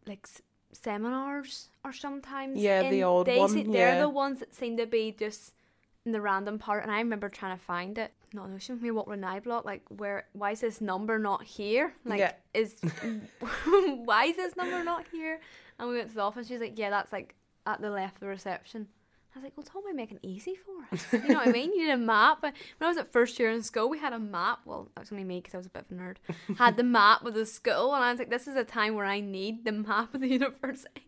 like 0.07 0.21
s- 0.25 0.41
seminars 0.71 1.69
or 1.85 1.93
sometimes 1.93 2.59
Yeah, 2.59 2.89
the 2.89 2.99
in- 2.99 3.03
odd 3.03 3.25
they 3.27 3.37
one, 3.37 3.49
se- 3.49 3.63
they're 3.63 3.99
the 3.99 4.09
ones 4.09 4.39
that 4.39 4.53
seem 4.55 4.77
to 4.77 4.85
be 4.85 5.11
just 5.11 5.53
in 6.05 6.11
the 6.11 6.21
random 6.21 6.57
part. 6.59 6.83
And 6.83 6.91
I 6.91 6.97
remember 6.99 7.29
trying 7.29 7.57
to 7.57 7.63
find 7.63 7.97
it. 7.97 8.11
Not 8.33 8.49
notion 8.49 8.81
me 8.81 8.91
what 8.91 9.07
an 9.07 9.23
I 9.25 9.39
block 9.41 9.65
like 9.65 9.83
where 9.89 10.25
why 10.33 10.51
is 10.51 10.61
this 10.61 10.79
number 10.79 11.19
not 11.19 11.43
here? 11.43 11.93
Like 12.05 12.19
Yeah. 12.19 12.31
is 12.53 12.75
why 14.05 14.25
is 14.25 14.37
this 14.37 14.55
number 14.55 14.83
not 14.83 15.05
here? 15.11 15.39
And 15.77 15.89
we 15.89 15.95
went 15.97 16.09
to 16.09 16.15
the 16.15 16.21
office. 16.21 16.47
She's 16.47 16.59
like, 16.61 16.77
yeah, 16.79 16.89
that's 16.89 17.11
like 17.11 17.35
at 17.65 17.81
the 17.81 17.89
left 17.89 18.15
of 18.15 18.19
the 18.21 18.27
reception. 18.27 18.87
I 19.33 19.39
was 19.39 19.43
like, 19.45 19.53
well, 19.55 19.63
Tom, 19.63 19.83
make 19.95 20.11
it 20.11 20.19
easy 20.23 20.55
for 20.55 20.93
us. 20.93 21.05
You 21.13 21.29
know 21.29 21.35
what 21.39 21.47
I 21.47 21.51
mean? 21.51 21.71
You 21.73 21.85
need 21.87 21.91
a 21.93 21.97
map. 21.97 22.39
But 22.41 22.53
when 22.77 22.85
I 22.87 22.89
was 22.89 22.97
at 22.97 23.07
first 23.11 23.39
year 23.39 23.49
in 23.49 23.63
school, 23.63 23.89
we 23.89 23.97
had 23.97 24.11
a 24.13 24.19
map. 24.19 24.59
Well, 24.65 24.89
that 24.95 25.01
was 25.01 25.11
only 25.11 25.23
me 25.23 25.39
because 25.39 25.53
I 25.53 25.57
was 25.57 25.67
a 25.67 25.69
bit 25.69 25.85
of 25.89 25.97
a 25.97 26.01
nerd. 26.01 26.17
Had 26.57 26.75
the 26.75 26.83
map 26.83 27.25
of 27.25 27.33
the 27.33 27.45
school, 27.45 27.93
and 27.95 28.03
I 28.03 28.11
was 28.11 28.19
like, 28.19 28.29
this 28.29 28.45
is 28.47 28.55
a 28.57 28.65
time 28.65 28.93
where 28.95 29.05
I 29.05 29.21
need 29.21 29.63
the 29.63 29.71
map 29.71 30.13
of 30.13 30.19
the 30.21 30.27
university, 30.39 31.07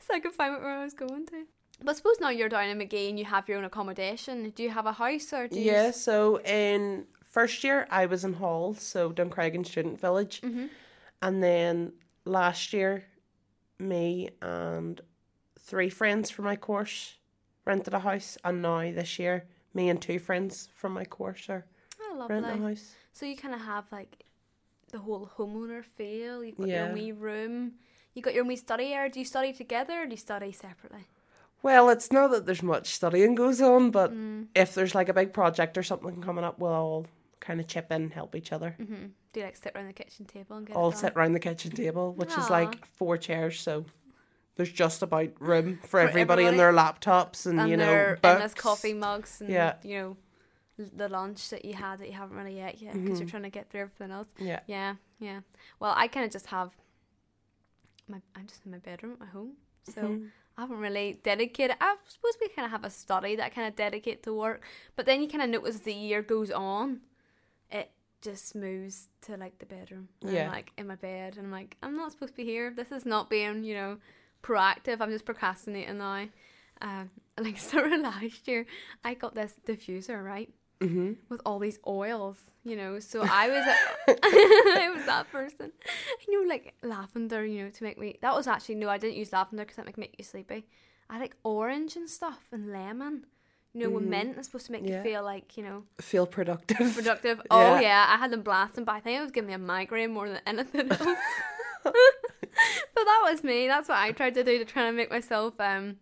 so 0.00 0.14
I 0.14 0.18
could 0.20 0.32
find 0.32 0.54
out 0.56 0.62
where 0.62 0.76
I 0.76 0.82
was 0.82 0.92
going 0.94 1.26
to. 1.26 1.44
But 1.82 1.92
I 1.92 1.94
suppose 1.94 2.16
now 2.20 2.30
you're 2.30 2.48
down 2.48 2.68
in 2.68 2.78
Magee 2.78 3.08
and 3.08 3.18
you 3.18 3.24
have 3.24 3.48
your 3.48 3.58
own 3.58 3.64
accommodation. 3.64 4.50
Do 4.50 4.62
you 4.64 4.70
have 4.70 4.86
a 4.86 4.92
house 4.92 5.32
or 5.32 5.46
do 5.48 5.58
you? 5.58 5.70
yeah. 5.70 5.92
So 5.92 6.40
in 6.40 7.06
first 7.24 7.62
year, 7.64 7.86
I 7.90 8.06
was 8.06 8.24
in 8.24 8.32
Hall, 8.34 8.74
so 8.74 9.12
Duncreggan 9.12 9.64
Student 9.64 10.00
Village, 10.00 10.40
Mm-hmm. 10.42 10.66
and 11.22 11.42
then 11.42 11.92
last 12.24 12.72
year, 12.72 13.04
me 13.78 14.30
and 14.42 15.00
three 15.60 15.88
friends 15.90 16.28
from 16.30 16.44
my 16.46 16.56
course 16.56 17.14
rented 17.70 17.94
a 17.94 18.00
house, 18.00 18.36
and 18.44 18.60
now 18.62 18.80
this 18.92 19.18
year, 19.18 19.44
me 19.74 19.88
and 19.88 20.02
two 20.02 20.18
friends 20.18 20.68
from 20.74 20.92
my 20.92 21.04
course 21.04 21.48
are 21.48 21.64
Oh, 22.02 22.26
renting 22.28 22.62
a 22.64 22.68
house. 22.68 22.94
So 23.12 23.24
you 23.26 23.36
kind 23.36 23.54
of 23.54 23.60
have 23.60 23.86
like 23.92 24.24
the 24.90 24.98
whole 24.98 25.30
homeowner 25.38 25.84
feel. 25.84 26.42
You've 26.44 26.58
got 26.58 26.68
Yeah. 26.68 26.86
your 26.86 26.94
wee 26.94 27.12
room. 27.12 27.74
You 28.14 28.22
got 28.22 28.34
your 28.34 28.44
wee 28.44 28.56
study 28.56 28.92
area. 28.92 29.10
Do 29.10 29.20
you 29.20 29.24
study 29.24 29.52
together 29.52 30.02
or 30.02 30.06
do 30.06 30.10
you 30.12 30.16
study 30.16 30.50
separately? 30.52 31.04
Well, 31.62 31.90
it's 31.90 32.10
not 32.10 32.30
that 32.32 32.44
there's 32.46 32.62
much 32.62 32.88
studying 32.88 33.34
goes 33.36 33.60
on, 33.60 33.90
but 33.92 34.10
Mm. 34.12 34.48
if 34.54 34.74
there's 34.74 34.94
like 34.94 35.08
a 35.08 35.14
big 35.14 35.32
project 35.32 35.78
or 35.78 35.82
something 35.84 36.20
coming 36.20 36.42
up, 36.42 36.58
we'll 36.58 36.72
all 36.72 37.06
kind 37.38 37.60
of 37.60 37.66
chip 37.68 37.92
in, 37.92 38.10
help 38.10 38.34
each 38.34 38.50
other. 38.52 38.74
Mm-hmm. 38.80 39.06
Do 39.32 39.40
you 39.40 39.46
like 39.46 39.56
sit 39.56 39.72
around 39.76 39.86
the 39.86 39.92
kitchen 39.92 40.24
table 40.26 40.56
and 40.56 40.66
get 40.66 40.74
All 40.76 40.90
it 40.90 40.96
sit 40.96 41.12
around 41.14 41.32
the 41.34 41.38
kitchen 41.40 41.70
table, 41.70 42.12
which 42.14 42.36
is 42.36 42.50
like 42.50 42.84
four 42.84 43.16
chairs, 43.16 43.60
so 43.60 43.84
there's 44.56 44.72
just 44.72 45.02
about 45.02 45.30
room 45.40 45.78
for, 45.82 45.88
For 45.88 46.00
everybody, 46.00 46.44
and 46.44 46.58
their 46.58 46.72
laptops 46.72 47.46
and, 47.46 47.60
and 47.60 47.70
you 47.70 47.76
know 47.76 47.86
their 47.86 48.18
books. 48.22 48.54
coffee 48.54 48.92
mugs 48.94 49.40
and 49.40 49.50
Yeah. 49.50 49.74
you 49.82 49.96
know 49.98 50.16
the 50.94 51.08
lunch 51.08 51.50
that 51.50 51.64
you 51.64 51.74
had 51.74 51.98
that 51.98 52.06
you 52.08 52.14
haven't 52.14 52.36
really 52.36 52.56
yet 52.56 52.80
yet 52.80 52.94
because 52.94 53.18
you're 53.20 53.26
Mhm. 53.28 53.30
trying 53.30 53.42
to 53.42 53.50
get 53.50 53.68
through 53.70 53.82
everything 53.82 54.10
else. 54.10 54.28
Yeah. 54.38 54.60
Yeah, 54.66 54.94
yeah. 55.18 55.40
Well, 55.78 55.92
I 55.96 56.08
kind 56.08 56.24
of 56.24 56.32
just 56.32 56.46
have 56.46 56.76
my 58.08 58.20
I'm 58.34 58.46
just 58.46 58.64
in 58.64 58.70
my 58.72 58.78
bedroom 58.78 59.16
at 59.20 59.28
home, 59.28 59.56
so 59.94 60.02
Mhm. 60.02 60.30
I 60.56 60.62
haven't 60.62 60.78
really 60.78 61.20
dedicated. 61.22 61.76
I 61.80 61.96
suppose 62.08 62.36
we 62.40 62.48
kind 62.48 62.66
of 62.66 62.72
have 62.72 62.84
a 62.84 62.90
study 62.90 63.36
that 63.36 63.44
I 63.46 63.48
kind 63.50 63.68
of 63.68 63.76
dedicate 63.76 64.22
to 64.24 64.32
work, 64.34 64.64
but 64.96 65.06
then 65.06 65.22
you 65.22 65.28
kind 65.28 65.42
of 65.42 65.48
notice 65.50 65.76
as 65.76 65.80
the 65.82 65.94
year 65.94 66.22
goes 66.22 66.50
on, 66.50 67.00
it 67.70 67.90
just 68.20 68.54
moves 68.54 69.08
to 69.22 69.36
like 69.36 69.58
the 69.58 69.66
bedroom. 69.66 70.08
Yeah. 70.20 70.46
I'm 70.46 70.52
like 70.52 70.72
in 70.76 70.86
my 70.86 70.96
bed, 70.96 71.36
and 71.36 71.46
I'm 71.46 71.52
like, 71.52 71.76
I'm 71.82 71.96
not 71.96 72.12
supposed 72.12 72.32
to 72.32 72.36
be 72.36 72.44
here. 72.44 72.70
This 72.70 72.90
is 72.92 73.06
not 73.06 73.30
being, 73.30 73.64
you 73.64 73.74
know, 73.74 73.98
proactive. 74.42 75.00
I'm 75.00 75.10
just 75.10 75.24
procrastinating 75.24 75.98
now. 75.98 76.26
Um, 76.82 77.10
and 77.36 77.46
like 77.46 77.58
sort 77.58 77.92
of 77.92 78.00
last 78.10 78.46
year, 78.48 78.66
I 79.04 79.14
got 79.14 79.34
this 79.34 79.54
diffuser 79.66 80.22
right 80.24 80.52
Mhm. 80.80 81.16
with 81.28 81.42
all 81.44 81.58
these 81.58 81.78
oils, 81.86 82.38
you 82.64 82.74
know. 82.74 83.00
So 83.00 83.20
I 83.22 83.48
was, 83.48 83.64
I 84.08 84.90
was 84.94 85.04
that 85.04 85.30
person, 85.30 85.72
you 86.26 86.42
know, 86.42 86.48
like 86.48 86.74
lavender, 86.82 87.44
you 87.44 87.64
know, 87.64 87.70
to 87.70 87.84
make 87.84 87.98
me. 87.98 88.18
That 88.22 88.34
was 88.34 88.46
actually 88.46 88.76
no, 88.76 88.88
I 88.88 88.96
didn't 88.96 89.16
use 89.16 89.30
lavender 89.32 89.64
because 89.64 89.76
that 89.76 89.84
make 89.86 89.98
make 89.98 90.14
you 90.18 90.24
sleepy. 90.24 90.66
I 91.10 91.18
like 91.18 91.36
orange 91.44 91.96
and 91.96 92.08
stuff 92.08 92.44
and 92.52 92.72
lemon. 92.72 93.26
You 93.74 93.82
know, 93.84 93.90
with 93.90 94.04
Mhm. 94.04 94.08
mint 94.08 94.38
is 94.38 94.46
supposed 94.46 94.66
to 94.66 94.72
make 94.72 94.84
Yeah. 94.86 94.96
you 94.96 95.02
feel 95.02 95.22
like 95.22 95.56
you 95.58 95.62
know 95.62 95.84
Feel 96.00 96.26
productive. 96.26 96.94
productive. 96.94 97.42
Oh 97.50 97.60
Yeah. 97.74 97.80
yeah, 97.80 98.06
I 98.08 98.16
had 98.16 98.30
them 98.32 98.42
blasting, 98.42 98.84
but 98.84 98.92
I 98.94 99.00
think 99.00 99.18
it 99.18 99.22
was 99.22 99.30
giving 99.32 99.48
me 99.48 99.54
a 99.54 99.58
migraine 99.58 100.12
more 100.12 100.28
than 100.30 100.40
anything 100.46 100.90
else. 100.90 101.18
but 101.84 101.94
that 102.94 103.20
was 103.24 103.42
me. 103.44 103.66
That's 103.66 103.88
what 103.88 103.98
I 103.98 104.12
tried 104.12 104.34
to 104.34 104.44
do 104.44 104.58
to 104.58 104.64
try 104.64 104.86
and 104.88 104.96
make 104.96 105.10
myself 105.10 105.58
um 105.60 105.96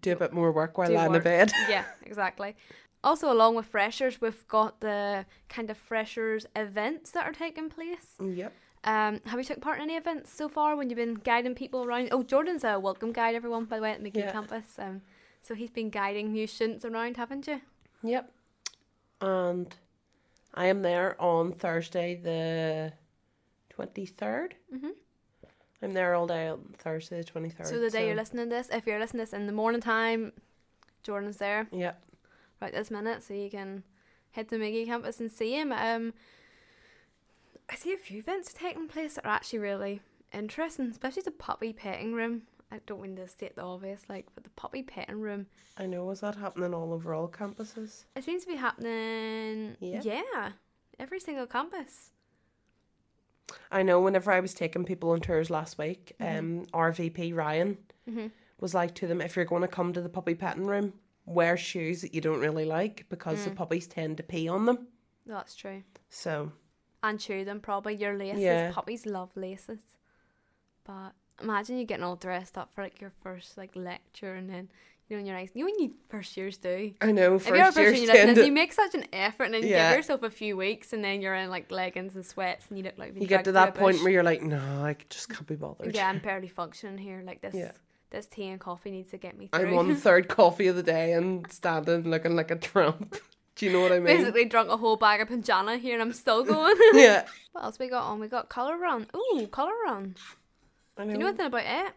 Do 0.00 0.12
a 0.12 0.16
bit 0.16 0.32
more 0.32 0.52
work 0.52 0.78
while 0.78 0.90
lying 0.90 1.14
in 1.14 1.22
bed. 1.22 1.52
yeah, 1.68 1.84
exactly. 2.04 2.56
Also, 3.04 3.32
along 3.32 3.56
with 3.56 3.66
freshers, 3.66 4.20
we've 4.20 4.46
got 4.46 4.80
the 4.80 5.26
kind 5.48 5.70
of 5.70 5.76
freshers 5.76 6.46
events 6.54 7.10
that 7.12 7.24
are 7.26 7.32
taking 7.32 7.68
place. 7.68 8.14
Yep. 8.22 8.52
Um, 8.84 9.20
have 9.26 9.38
you 9.38 9.44
took 9.44 9.60
part 9.60 9.78
in 9.78 9.82
any 9.84 9.96
events 9.96 10.32
so 10.32 10.48
far 10.48 10.76
when 10.76 10.88
you've 10.90 10.96
been 10.96 11.14
guiding 11.14 11.54
people 11.54 11.84
around? 11.84 12.08
Oh, 12.12 12.22
Jordan's 12.22 12.64
a 12.64 12.78
welcome 12.78 13.12
guide, 13.12 13.34
everyone, 13.34 13.64
by 13.64 13.76
the 13.76 13.82
way, 13.82 13.92
at 13.92 14.02
Magee 14.02 14.20
Yeah. 14.20 14.32
campus. 14.32 14.78
Um, 14.78 15.02
so 15.40 15.54
he's 15.54 15.70
been 15.70 15.90
guiding 15.90 16.32
new 16.32 16.46
students 16.46 16.84
around, 16.84 17.16
haven't 17.16 17.46
you? 17.48 17.60
Yep. 18.04 18.32
And 19.20 19.74
I 20.54 20.66
am 20.66 20.82
there 20.82 21.20
on 21.20 21.52
Thursday 21.52 22.14
the 22.14 22.92
23rd. 23.76 24.54
Mhm. 24.72 24.90
I'm 25.82 25.92
there 25.94 26.14
all 26.14 26.26
day 26.28 26.48
on 26.48 26.74
Thursday 26.78 27.18
the 27.18 27.24
23rd. 27.24 27.66
So 27.66 27.80
the 27.80 27.90
day 27.90 28.06
you're 28.06 28.14
listening 28.16 28.48
to 28.48 28.50
this, 28.54 28.68
if 28.70 28.86
you're 28.86 29.00
listening 29.00 29.26
to 29.26 29.30
this 29.30 29.32
in 29.38 29.46
the 29.46 29.52
morning 29.52 29.80
time, 29.80 30.32
Jordan's 31.02 31.38
there 31.38 31.66
Yep. 31.72 32.00
right 32.60 32.72
this 32.72 32.90
minute, 32.90 33.22
so 33.24 33.34
you 33.34 33.50
can 33.50 33.82
head 34.30 34.48
to 34.50 34.58
Magee 34.58 34.86
campus 34.86 35.18
and 35.18 35.30
see 35.30 35.58
him. 35.58 35.72
Um, 35.72 36.14
I 37.68 37.74
see 37.74 37.92
a 37.92 37.96
few 37.96 38.18
events 38.18 38.52
taking 38.52 38.86
place 38.86 39.14
that 39.14 39.24
are 39.26 39.32
actually 39.32 39.58
really 39.58 40.02
interesting, 40.32 40.86
especially 40.90 41.22
the 41.22 41.30
puppy 41.32 41.72
petting 41.72 42.12
room. 42.12 42.42
I 42.70 42.80
don't 42.86 43.02
mean 43.02 43.16
to 43.16 43.26
state 43.28 43.56
the 43.56 43.62
obvious, 43.62 44.04
like, 44.08 44.26
but 44.34 44.44
the 44.44 44.50
puppy 44.50 44.82
petting 44.82 45.20
room, 45.20 45.46
I 45.76 45.86
know. 45.86 46.08
Is 46.10 46.20
that 46.20 46.36
happening 46.36 46.72
all 46.74 46.92
over 46.92 47.12
all 47.12 47.28
campuses? 47.28 48.04
it 48.14 48.24
seems 48.24 48.42
to 48.44 48.48
be 48.48 48.56
happening. 48.56 49.76
Yeah. 49.80 50.00
yeah 50.04 50.52
every 50.98 51.18
single 51.20 51.46
campus. 51.46 52.11
I 53.70 53.82
know 53.82 54.00
whenever 54.00 54.30
I 54.32 54.40
was 54.40 54.54
taking 54.54 54.84
people 54.84 55.10
on 55.10 55.20
tours 55.20 55.50
last 55.50 55.78
week, 55.78 56.12
Mhm. 56.20 56.38
um, 56.38 56.66
our 56.72 56.92
VP 56.92 57.32
Ryan 57.32 57.78
hmm 58.06 58.26
was 58.58 58.74
like 58.74 58.94
to 58.94 59.06
them, 59.08 59.20
if 59.20 59.34
you're 59.34 59.44
going 59.44 59.62
to 59.62 59.68
come 59.68 59.92
to 59.92 60.00
the 60.00 60.08
puppy 60.08 60.34
petting 60.36 60.66
room, 60.66 60.92
wear 61.26 61.56
shoes 61.56 62.00
that 62.02 62.14
you 62.14 62.20
don't 62.20 62.38
really 62.40 62.64
like 62.64 63.08
because 63.08 63.44
the 63.44 63.50
Mm. 63.50 63.56
puppies 63.56 63.88
tend 63.88 64.16
to 64.18 64.22
pee 64.22 64.48
on 64.48 64.66
them. 64.66 64.86
That's 65.26 65.54
true. 65.56 65.82
So 66.08 66.52
And 67.02 67.18
chew 67.18 67.44
them 67.44 67.60
probably. 67.60 67.94
Your 67.94 68.16
laces. 68.16 68.40
Yeah. 68.42 68.70
Puppies 68.72 69.04
love 69.06 69.36
laces. 69.36 69.80
But 70.84 71.12
imagine 71.40 71.76
you 71.78 71.84
getting 71.84 72.04
all 72.04 72.14
dressed 72.16 72.56
up 72.56 72.72
for 72.72 72.82
like 72.82 73.00
your 73.00 73.10
first 73.10 73.56
like 73.58 73.74
lecture 73.74 74.34
and 74.34 74.48
then 74.48 74.70
you 75.12 75.18
know 75.18 75.20
in 75.20 75.26
your 75.26 75.36
eyes. 75.36 75.50
You 75.54 75.64
know 75.64 75.70
when 75.72 75.78
you 75.80 75.94
first 76.08 76.36
years 76.36 76.56
do. 76.56 76.92
I 77.00 77.12
know 77.12 77.34
if 77.36 77.46
you're 77.46 77.56
a 77.56 77.70
first 77.70 78.00
you 78.00 78.06
tend 78.06 78.30
listen, 78.30 78.34
to 78.36 78.44
you 78.46 78.52
make 78.52 78.72
such 78.72 78.94
an 78.94 79.04
effort 79.12 79.44
and 79.44 79.54
then 79.54 79.62
you 79.62 79.68
Yeah. 79.68 79.90
give 79.90 79.98
yourself 79.98 80.22
a 80.22 80.30
few 80.30 80.56
weeks 80.56 80.92
and 80.92 81.04
then 81.04 81.20
you're 81.20 81.34
in 81.34 81.50
like 81.50 81.70
leggings 81.70 82.16
and 82.16 82.24
sweats 82.24 82.66
and 82.70 82.78
you 82.78 82.84
look 82.84 82.96
like 82.96 83.14
you 83.20 83.26
get 83.26 83.44
to 83.44 83.52
that 83.52 83.74
point 83.74 84.02
where 84.02 84.10
you're 84.10 84.22
like, 84.22 84.42
no, 84.42 84.58
I 84.58 84.96
just 85.10 85.28
can't 85.28 85.46
be 85.46 85.54
bothered. 85.56 85.94
Yeah, 85.94 86.08
I'm 86.08 86.18
barely 86.30 86.48
functioning 86.48 86.98
here. 86.98 87.22
Like 87.24 87.42
this 87.42 87.54
Yeah. 87.54 87.72
this 88.10 88.26
tea 88.26 88.48
and 88.48 88.58
coffee 88.60 88.90
needs 88.90 89.10
to 89.10 89.18
get 89.18 89.36
me 89.36 89.48
through. 89.48 89.60
I'm 89.68 89.76
on 89.76 89.88
the 89.88 89.94
third 90.08 90.28
coffee 90.28 90.66
of 90.68 90.76
the 90.76 90.82
day 90.82 91.12
and 91.12 91.50
standing 91.52 92.08
looking 92.10 92.34
like 92.34 92.50
a 92.50 92.56
tramp. 92.56 93.16
Do 93.56 93.66
you 93.66 93.72
know 93.72 93.82
what 93.82 93.92
I 93.92 93.96
mean? 93.98 94.16
Basically 94.16 94.46
drunk 94.46 94.70
a 94.70 94.78
whole 94.78 94.96
bag 94.96 95.20
of 95.20 95.28
panjana 95.28 95.78
here 95.78 95.92
and 95.92 96.00
I'm 96.02 96.14
still 96.14 96.42
going. 96.42 96.74
yeah. 96.94 97.26
what 97.52 97.64
else 97.64 97.78
we 97.78 97.88
got 97.88 98.04
on? 98.04 98.18
We 98.18 98.28
got 98.28 98.48
colour 98.48 98.78
run. 98.78 99.06
Ooh, 99.14 99.46
colour 99.48 99.74
run. 99.84 100.16
I 100.96 101.04
Do 101.04 101.10
you 101.12 101.18
know 101.18 101.26
anything 101.28 101.46
about 101.46 101.64
it? 101.66 101.92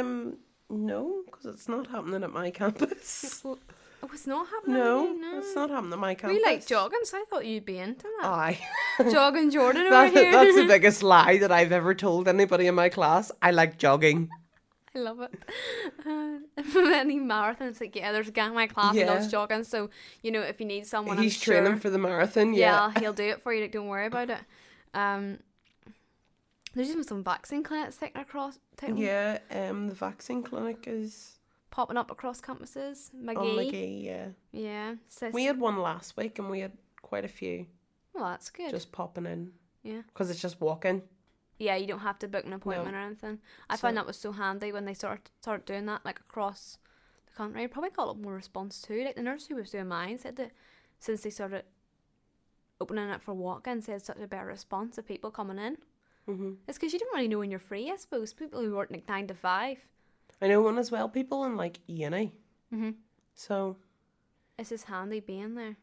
Um, 0.00 0.36
no, 0.70 1.22
because 1.26 1.46
it's 1.46 1.68
not 1.68 1.86
happening 1.88 2.22
at 2.22 2.32
my 2.32 2.50
campus. 2.50 3.40
Well, 3.44 3.58
oh, 4.02 4.10
it's 4.12 4.26
not 4.26 4.46
happening. 4.48 4.76
No, 4.76 5.12
no. 5.12 5.38
it's 5.38 5.54
not 5.54 5.70
happening 5.70 5.92
at 5.94 5.98
my 5.98 6.10
We 6.10 6.14
campus. 6.16 6.42
like 6.44 6.66
jogging, 6.66 7.00
so 7.04 7.18
I 7.18 7.24
thought 7.30 7.46
you'd 7.46 7.64
be 7.64 7.78
into 7.78 8.04
that. 8.20 8.26
Aye. 8.26 8.60
jogging 9.12 9.50
Jordan 9.50 9.86
over 9.92 10.08
here. 10.08 10.32
that's 10.32 10.54
the 10.56 10.64
biggest 10.68 11.02
lie 11.02 11.38
that 11.38 11.50
I've 11.52 11.72
ever 11.72 11.94
told 11.94 12.28
anybody 12.28 12.66
in 12.66 12.74
my 12.74 12.88
class. 12.88 13.30
I 13.42 13.50
like 13.50 13.78
jogging. 13.78 14.28
I 14.96 15.00
love 15.00 15.20
it. 15.20 15.34
Uh, 16.06 16.38
any 16.94 17.18
marathons, 17.18 17.80
like 17.80 17.96
yeah, 17.96 18.12
there's 18.12 18.28
a 18.28 18.32
guy 18.32 18.46
in 18.46 18.54
my 18.54 18.68
class 18.68 18.94
who 18.94 19.04
loves 19.04 19.26
jogging. 19.28 19.64
So 19.64 19.90
you 20.22 20.30
know, 20.30 20.40
if 20.42 20.60
you 20.60 20.66
need 20.66 20.86
someone, 20.86 21.18
He's 21.18 21.34
I'm 21.36 21.40
sure, 21.40 21.54
training 21.60 21.80
for 21.80 21.90
the 21.90 21.98
marathon. 21.98 22.54
yeah, 22.54 22.90
Yeah. 22.94 23.00
he'll 23.00 23.12
do 23.12 23.24
it 23.24 23.40
for 23.40 23.52
you. 23.52 23.62
Like, 23.62 23.72
don't 23.72 23.88
worry 23.88 24.06
about 24.06 24.30
it. 24.30 24.38
Um, 24.94 25.38
there's 26.74 26.90
even 26.90 27.04
some 27.04 27.22
vaccine 27.24 27.62
clinics 27.62 27.96
taking 27.96 28.20
across, 28.20 28.58
taking, 28.76 28.96
Yeah. 28.98 29.38
Um, 29.50 29.88
the 29.88 29.94
vaccine 29.94 30.42
clinic 30.42 30.84
is 30.86 31.38
popping 31.70 31.96
up 31.96 32.10
across 32.10 32.40
campuses. 32.40 33.12
Magee, 33.14 33.56
Magee. 33.56 34.02
Yeah. 34.04 34.28
yeah. 34.52 34.94
So 35.08 35.30
We 35.30 35.44
had 35.44 35.58
one 35.60 35.78
last 35.78 36.16
week, 36.16 36.38
and 36.38 36.50
we 36.50 36.60
had 36.60 36.72
quite 37.02 37.24
a 37.24 37.28
few 37.28 37.66
well, 38.14 38.24
that's 38.26 38.50
good. 38.50 38.70
just 38.70 38.92
popping 38.92 39.26
in 39.26 39.52
yeah, 39.82 40.02
because 40.06 40.30
it's 40.30 40.40
just 40.40 40.60
walking. 40.60 41.02
yeah. 41.58 41.76
You 41.76 41.86
don't 41.86 42.00
have 42.00 42.18
to 42.20 42.28
book 42.28 42.44
an 42.44 42.52
appointment 42.52 42.94
or 42.96 43.00
anything. 43.00 43.38
I 43.68 43.76
So- 43.76 43.82
found 43.82 43.96
that 43.96 44.06
was 44.06 44.16
so 44.18 44.32
handy 44.32 44.72
when 44.72 44.84
they 44.84 44.94
started 44.94 45.30
started 45.40 45.66
doing 45.66 45.86
that, 45.86 46.04
like 46.04 46.18
across 46.20 46.78
the 47.26 47.32
country. 47.32 47.66
Probably 47.68 47.90
got 47.90 48.04
a 48.04 48.06
lot 48.06 48.18
more 48.20 48.34
response 48.34 48.80
too. 48.80 49.04
Like 49.04 49.16
the 49.16 49.22
nurse 49.22 49.46
who 49.46 49.56
was 49.56 49.70
doing 49.70 49.88
mine 49.88 50.18
said 50.18 50.36
that 50.36 50.52
since 50.98 51.22
they 51.22 51.30
started 51.30 51.64
opening 52.80 53.08
it 53.10 53.20
for 53.22 53.34
walk-ins, 53.34 53.86
they 53.86 53.92
had 53.92 54.02
such 54.04 54.18
a 54.18 54.26
better 54.26 54.46
response 54.46 54.96
of 54.98 55.06
people 55.06 55.30
coming 55.30 55.58
in. 55.58 55.76
Hmm 56.26 56.52
It's 56.68 56.78
because 56.78 56.92
you 56.92 56.98
don't 56.98 57.14
really 57.14 57.28
know 57.28 57.38
when 57.38 57.50
you're 57.50 57.58
free. 57.60 57.90
I 57.90 57.96
suppose 57.96 58.32
people 58.32 58.60
who 58.60 58.74
work 58.74 58.90
like 58.90 59.08
nine 59.08 59.26
to 59.28 59.34
five. 59.34 59.78
I 60.42 60.48
know 60.48 60.62
one 60.62 60.78
as 60.78 60.90
well. 60.90 61.08
People 61.08 61.44
in 61.44 61.56
like 61.56 61.78
uni. 61.86 62.32
Mm-hmm. 62.72 62.90
So 63.34 63.76
It's 64.58 64.70
just 64.70 64.84
handy 64.86 65.20
being 65.20 65.54
there. 65.54 65.76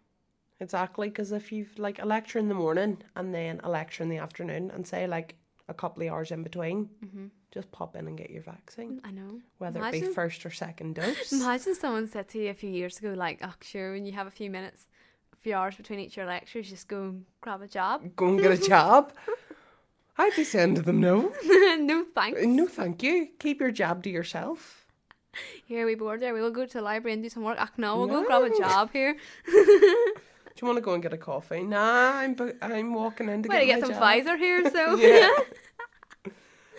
exactly 0.60 1.10
because 1.10 1.31
if 1.31 1.51
you've 1.51 1.77
like 1.79 2.01
a 2.01 2.05
lecture 2.05 2.39
in 2.39 2.48
the 2.50 2.55
morning 2.55 2.98
and 3.15 3.33
then 3.33 3.60
a 3.63 3.69
lecture 3.69 4.03
in 4.03 4.10
the 4.10 4.17
afternoon, 4.17 4.71
and 4.71 4.86
say 4.86 5.07
like 5.07 5.36
a 5.67 5.74
couple 5.74 6.03
of 6.03 6.10
hours 6.12 6.31
in 6.31 6.43
between, 6.43 6.89
Mm-hmm. 7.05 7.27
just 7.51 7.71
pop 7.71 7.95
in 7.95 8.07
and 8.07 8.17
get 8.17 8.29
your 8.29 8.43
vaccine, 8.43 9.01
I 9.03 9.12
know. 9.12 9.41
whether 9.57 9.83
it 9.83 9.91
be 9.91 10.01
first 10.01 10.45
or 10.45 10.51
second 10.51 10.95
dose. 11.00 11.31
Imagine 11.31 11.75
someone 11.75 12.07
said 12.07 12.27
to 12.29 12.39
you 12.39 12.50
a 12.50 12.53
few 12.53 12.69
years 12.69 12.98
ago, 13.00 13.13
like, 13.13 13.39
"Oh, 13.43 13.53
sure, 13.62 13.91
when 13.93 14.05
you 14.05 14.13
have 14.13 14.27
a 14.27 14.31
few 14.31 14.50
minutes, 14.50 14.88
a 15.33 15.38
few 15.38 15.53
hours 15.55 15.75
between 15.75 16.00
each 16.00 16.13
of 16.13 16.17
your 16.17 16.25
lectures, 16.27 16.69
just 16.69 16.88
go 16.88 17.01
and 17.03 17.25
grab 17.41 17.62
a 17.62 17.67
job." 17.67 18.15
Go 18.15 18.27
and 18.27 18.41
get 18.41 18.51
a 18.51 18.57
job. 18.74 19.13
I'd 20.22 20.36
be 20.36 20.44
saying 20.44 20.75
to 20.75 20.82
them, 20.84 21.01
no, 21.01 21.34
no 21.80 22.06
thanks. 22.13 22.40
no, 22.44 22.68
thank 22.68 23.01
you. 23.01 23.30
Keep 23.40 23.60
your 23.60 23.72
job 23.72 24.04
to 24.04 24.10
yourself. 24.10 24.86
Here 25.66 25.86
we 25.86 25.96
bored 25.96 26.20
there. 26.20 26.34
We'll 26.34 26.51
go 26.51 26.66
to 26.66 26.74
the 26.74 26.82
library 26.82 27.13
and 27.13 27.24
do 27.24 27.30
some 27.30 27.44
work. 27.44 27.58
Ach, 27.60 27.72
no, 27.78 27.98
we'll 27.98 28.08
go 28.08 28.24
grab 28.24 28.44
a 28.44 28.56
job 28.58 28.92
here. 28.92 29.16
Do 29.46 29.54
you 30.62 30.68
want 30.68 30.78
to 30.78 30.82
go 30.82 30.94
and 30.94 31.01
get 31.01 31.13
a 31.13 31.18
coffee? 31.18 31.63
Nah, 31.63 32.12
I'm 32.18 32.36
I'm 32.62 32.94
walking 32.94 33.30
in 33.30 33.42
to 33.44 33.50
to 33.50 33.56
get, 33.56 33.66
get 33.66 33.82
my 33.82 33.88
some. 33.88 33.96
Pfizer 33.96 34.38
here, 34.38 34.70
so. 34.70 34.96
Yeah. 34.98 35.30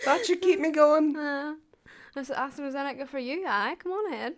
That 0.05 0.25
should 0.25 0.41
keep 0.41 0.59
me 0.59 0.69
going. 0.71 1.15
Uh, 1.15 1.53
there's 2.13 2.29
AstraZeneca 2.29 3.07
for 3.07 3.19
you, 3.19 3.45
aye. 3.47 3.77
Come 3.79 3.93
on 3.93 4.13
ahead. 4.13 4.33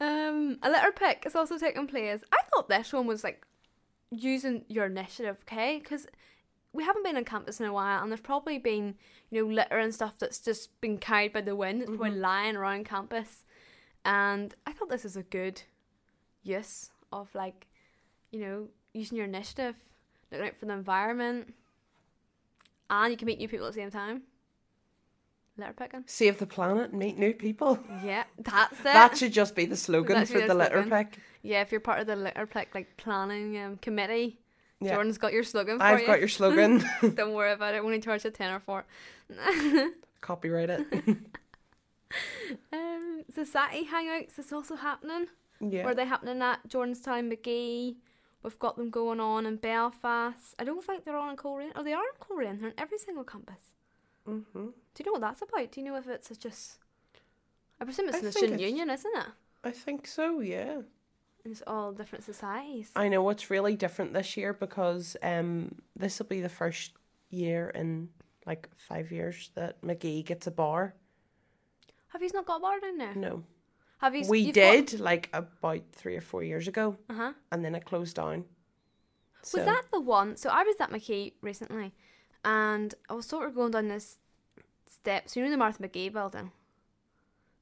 um, 0.00 0.58
a 0.62 0.70
litter 0.70 0.92
pick 0.92 1.24
is 1.26 1.34
also 1.34 1.58
taking 1.58 1.88
place. 1.88 2.22
I 2.32 2.38
thought 2.50 2.68
this 2.68 2.92
one 2.92 3.08
was 3.08 3.24
like 3.24 3.44
using 4.18 4.64
your 4.68 4.86
initiative, 4.86 5.38
okay? 5.42 5.78
Because 5.78 6.06
we 6.72 6.84
haven't 6.84 7.04
been 7.04 7.16
on 7.16 7.24
campus 7.24 7.60
in 7.60 7.66
a 7.66 7.72
while, 7.72 8.02
and 8.02 8.10
there's 8.10 8.20
probably 8.20 8.58
been 8.58 8.96
you 9.30 9.42
know 9.46 9.52
litter 9.54 9.78
and 9.78 9.94
stuff 9.94 10.18
that's 10.18 10.40
just 10.40 10.80
been 10.80 10.98
carried 10.98 11.32
by 11.32 11.40
the 11.40 11.54
wind. 11.56 11.82
It's 11.82 11.90
probably 11.90 12.10
Mhm. 12.10 12.20
lying 12.20 12.56
around 12.56 12.84
campus, 12.84 13.44
and 14.04 14.54
I 14.66 14.72
thought 14.72 14.88
this 14.88 15.04
was 15.04 15.16
a 15.16 15.22
good 15.22 15.62
use 16.42 16.90
of 17.12 17.34
like 17.34 17.66
you 18.30 18.40
know 18.40 18.68
using 18.92 19.16
your 19.16 19.26
initiative, 19.26 19.76
looking 20.30 20.46
out 20.48 20.56
for 20.56 20.66
the 20.66 20.72
environment, 20.72 21.54
and 22.90 23.10
you 23.10 23.16
can 23.16 23.26
meet 23.26 23.38
new 23.38 23.48
people 23.48 23.66
at 23.66 23.72
the 23.72 23.80
same 23.80 23.90
time. 23.90 24.22
Litter 25.56 25.72
picking. 25.72 26.04
Save 26.06 26.38
the 26.38 26.46
planet 26.46 26.90
and 26.90 26.98
meet 26.98 27.18
new 27.18 27.32
people. 27.34 27.78
Yeah, 28.04 28.24
that's 28.38 28.78
it. 28.80 28.84
That 28.84 29.16
should 29.16 29.32
just 29.32 29.54
be 29.54 29.66
the 29.66 29.76
slogan 29.76 30.24
for 30.26 30.40
the 30.40 30.54
litter 30.54 30.82
slogan. 30.82 30.90
pick. 30.90 31.18
Yeah, 31.42 31.60
if 31.62 31.70
you're 31.72 31.80
part 31.80 32.00
of 32.00 32.06
the 32.06 32.16
litter 32.16 32.46
pick 32.46 32.74
like 32.74 32.96
planning 32.96 33.58
um, 33.58 33.76
committee, 33.78 34.38
Yeah. 34.80 34.94
Jordan's 34.94 35.18
got 35.18 35.32
your 35.32 35.44
slogan 35.44 35.78
for 35.78 35.84
I've 35.84 36.00
you. 36.00 36.06
got 36.06 36.18
your 36.18 36.28
slogan. 36.28 36.84
Don't 37.14 37.32
worry 37.34 37.52
about 37.52 37.74
it. 37.74 37.82
We 37.82 37.86
only 37.86 38.00
charge 38.00 38.24
a 38.24 38.30
tenner 38.30 38.60
for 38.60 38.84
it. 39.30 39.94
Copyright 40.20 40.70
it. 40.70 40.86
it. 40.92 41.16
um, 42.72 43.24
society 43.32 43.86
hangouts 43.86 44.38
is 44.38 44.52
also 44.52 44.76
happening. 44.76 45.26
yeah. 45.60 45.84
Were 45.84 45.94
they 45.94 46.06
happening 46.06 46.40
at 46.42 46.66
Jordanstown, 46.68 47.30
McGee? 47.32 47.96
We've 48.42 48.58
got 48.58 48.76
them 48.76 48.90
going 48.90 49.20
on 49.20 49.46
in 49.46 49.56
Belfast. 49.56 50.54
I 50.58 50.64
don't 50.64 50.84
think 50.84 51.04
they're 51.04 51.16
on 51.16 51.30
in 51.30 51.36
Coleraine. 51.36 51.72
Oh, 51.76 51.82
they 51.82 51.92
are 51.94 52.02
in 52.02 52.14
Coleraine. 52.20 52.58
They're 52.60 52.68
in 52.68 52.74
every 52.78 52.98
single 52.98 53.24
campus. 53.24 53.73
Hmm 54.26 54.40
Do 54.54 54.62
you 54.98 55.04
know 55.06 55.12
what 55.12 55.20
that's 55.20 55.42
about? 55.42 55.70
Do 55.72 55.80
you 55.80 55.86
know 55.86 55.96
if 55.96 56.06
it's 56.08 56.28
just? 56.36 56.78
I 57.80 57.84
presume 57.84 58.06
it's 58.08 58.16
I 58.16 58.18
in 58.20 58.24
the 58.24 58.32
student 58.32 58.54
it's- 58.60 58.70
union, 58.70 58.90
isn't 58.90 59.16
it? 59.16 59.26
I 59.64 59.70
think 59.70 60.06
so, 60.06 60.40
yeah. 60.40 60.72
And 61.44 61.52
it's 61.52 61.62
all 61.66 61.92
different 61.92 62.24
societies. 62.24 62.90
I 62.96 63.08
know 63.08 63.28
it's 63.30 63.50
really 63.50 63.76
different 63.76 64.12
this 64.14 64.36
year 64.36 64.52
because 64.52 65.16
um 65.22 65.74
this 65.96 66.18
will 66.18 66.26
be 66.26 66.40
the 66.40 66.48
first 66.48 66.92
year 67.30 67.70
in 67.74 68.08
like 68.46 68.68
five 68.76 69.10
years 69.10 69.50
that 69.54 69.82
Magee 69.82 70.22
gets 70.22 70.46
a 70.46 70.50
bar. 70.50 70.94
Have 72.08 72.22
you 72.22 72.30
not 72.34 72.46
got 72.46 72.56
a 72.56 72.60
bar 72.60 72.80
down 72.80 72.98
there? 72.98 73.14
No. 73.14 73.42
Have 73.98 74.14
you? 74.14 74.26
We 74.28 74.52
did 74.52 75.00
like 75.00 75.28
about 75.32 75.82
three 75.92 76.16
or 76.16 76.20
four 76.20 76.42
years 76.44 76.68
ago 76.68 76.96
Uh 77.10 77.14
huh. 77.14 77.32
and 77.52 77.64
then 77.64 77.74
it 77.74 77.84
closed 77.84 78.16
down. 78.16 78.44
Was 79.52 79.64
that 79.64 79.82
the 79.92 80.00
one? 80.00 80.36
So 80.36 80.48
I 80.50 80.62
was 80.62 80.76
at 80.80 80.90
Magee 80.90 81.34
recently, 81.42 81.92
and 82.44 82.94
I 83.08 83.14
was 83.14 83.26
sort 83.26 83.46
of 83.48 83.54
going 83.54 83.72
down 83.72 83.88
this 83.88 84.18
steps. 84.90 85.36
You 85.36 85.44
know 85.44 85.50
the 85.50 85.56
Martha 85.56 85.82
Magee 85.82 86.08
building. 86.08 86.52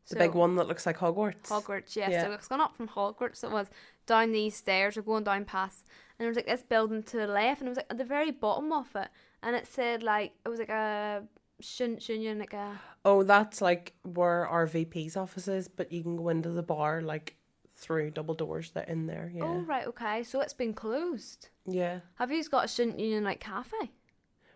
the 0.09 0.17
big 0.17 0.35
one 0.35 0.57
that 0.57 0.69
looks 0.69 0.85
like 0.87 0.99
Hogwarts? 0.99 1.49
Hogwarts, 1.49 1.97
yes. 1.97 2.11
Yeah. 2.12 2.25
So 2.25 2.33
it's 2.33 2.49
gone 2.49 2.61
up 2.61 2.77
from 2.77 2.89
Hogwarts. 2.89 3.37
So 3.37 3.49
It 3.49 3.53
was 3.53 3.71
down 4.07 4.33
these 4.33 4.57
stairs 4.57 4.97
or 4.97 5.03
going 5.03 5.25
down 5.25 5.45
past, 5.45 5.87
and 6.19 6.25
there 6.25 6.29
was 6.29 6.37
like 6.37 6.47
this 6.47 6.62
building 6.62 7.03
to 7.05 7.17
the 7.17 7.27
left, 7.27 7.61
and 7.61 7.69
it 7.69 7.71
was 7.71 7.79
like 7.79 7.87
at 7.91 7.99
the 7.99 8.05
very 8.05 8.31
bottom 8.31 8.73
of 8.73 8.95
it, 8.97 9.09
and 9.43 9.57
it 9.57 9.67
said 9.67 10.03
like 10.03 10.33
it 10.45 10.49
was 10.49 10.59
like 10.59 10.69
a 10.69 11.23
student 11.61 12.09
union, 12.09 12.39
like 12.39 12.53
a 12.55 12.81
Oh, 13.05 13.23
that's 13.23 13.61
like 13.61 13.95
where 14.03 14.47
our 14.47 14.67
VP's 14.67 15.17
office 15.17 15.49
is, 15.49 15.69
but 15.69 15.93
you 15.93 16.03
can 16.03 16.17
go 16.17 16.29
into 16.29 16.51
the 16.51 16.62
bar 16.62 17.03
like 17.03 17.37
through 17.75 18.11
double 18.11 18.35
doors 18.35 18.71
that 18.73 18.89
in 18.89 19.07
there. 19.07 19.31
Yeah. 19.35 19.45
oh 19.45 19.61
right, 19.62 19.87
okay. 19.87 20.23
So 20.23 20.41
it's 20.41 20.53
been 20.55 20.75
closed. 20.75 21.49
Yeah. 21.67 22.01
Have 22.17 22.31
you 22.31 22.43
got 22.49 22.65
a 22.65 22.69
student 22.69 23.01
union 23.01 23.25
like 23.25 23.41
cafe? 23.41 23.91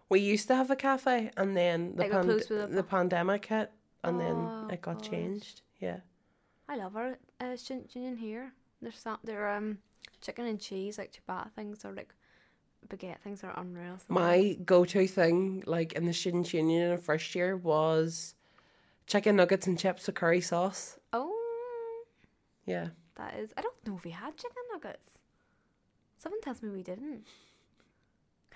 We 0.08 0.20
used 0.20 0.46
to 0.48 0.54
have 0.54 0.70
a 0.70 0.76
cafe 0.76 1.30
and 1.36 1.56
then 1.56 1.96
the 1.96 2.04
It 2.04 2.10
got 2.10 2.16
pand- 2.22 2.28
closed 2.28 2.50
with 2.50 2.70
a- 2.70 2.74
the 2.74 2.82
pandemic 2.82 3.46
hit 3.46 3.72
and 4.04 4.16
Oh, 4.16 4.18
then 4.20 4.70
it 4.74 4.80
got 4.82 4.98
gosh. 4.98 5.08
changed. 5.10 5.62
Yeah. 5.80 6.00
I 6.68 6.76
love 6.76 6.96
our 6.96 7.18
uh, 7.40 7.56
student 7.56 7.94
union 7.94 8.16
here. 8.16 8.52
There's 8.80 8.98
some, 8.98 9.18
they're 9.24 9.48
um 9.48 9.78
chicken 10.20 10.46
and 10.46 10.60
cheese 10.60 10.98
like 10.98 11.12
ciabatta 11.12 11.50
things 11.52 11.84
or 11.84 11.92
like 11.92 12.14
baguette 12.88 13.18
things 13.20 13.42
are 13.42 13.52
unreal. 13.58 13.98
So 13.98 14.14
My 14.14 14.56
go-to 14.64 15.06
thing, 15.08 15.62
like 15.66 15.92
in 15.94 16.06
the 16.06 16.12
student 16.12 16.52
union 16.54 16.82
in 16.82 16.90
the 16.96 17.02
first 17.02 17.34
year, 17.34 17.56
was 17.56 18.34
chicken 19.06 19.34
nuggets 19.36 19.66
and 19.66 19.78
chips 19.78 20.06
with 20.06 20.14
curry 20.14 20.40
sauce. 20.40 20.98
oh, 21.12 22.04
Yeah, 22.64 22.88
that 23.16 23.34
is. 23.38 23.52
I 23.56 23.60
don't 23.62 23.74
know 23.86 23.96
if 23.96 24.04
we 24.04 24.10
had 24.12 24.36
chicken 24.36 24.62
nuggets. 24.72 25.10
Someone 26.18 26.40
tells 26.40 26.62
me 26.62 26.70
we 26.70 26.82
didn't. 26.82 27.24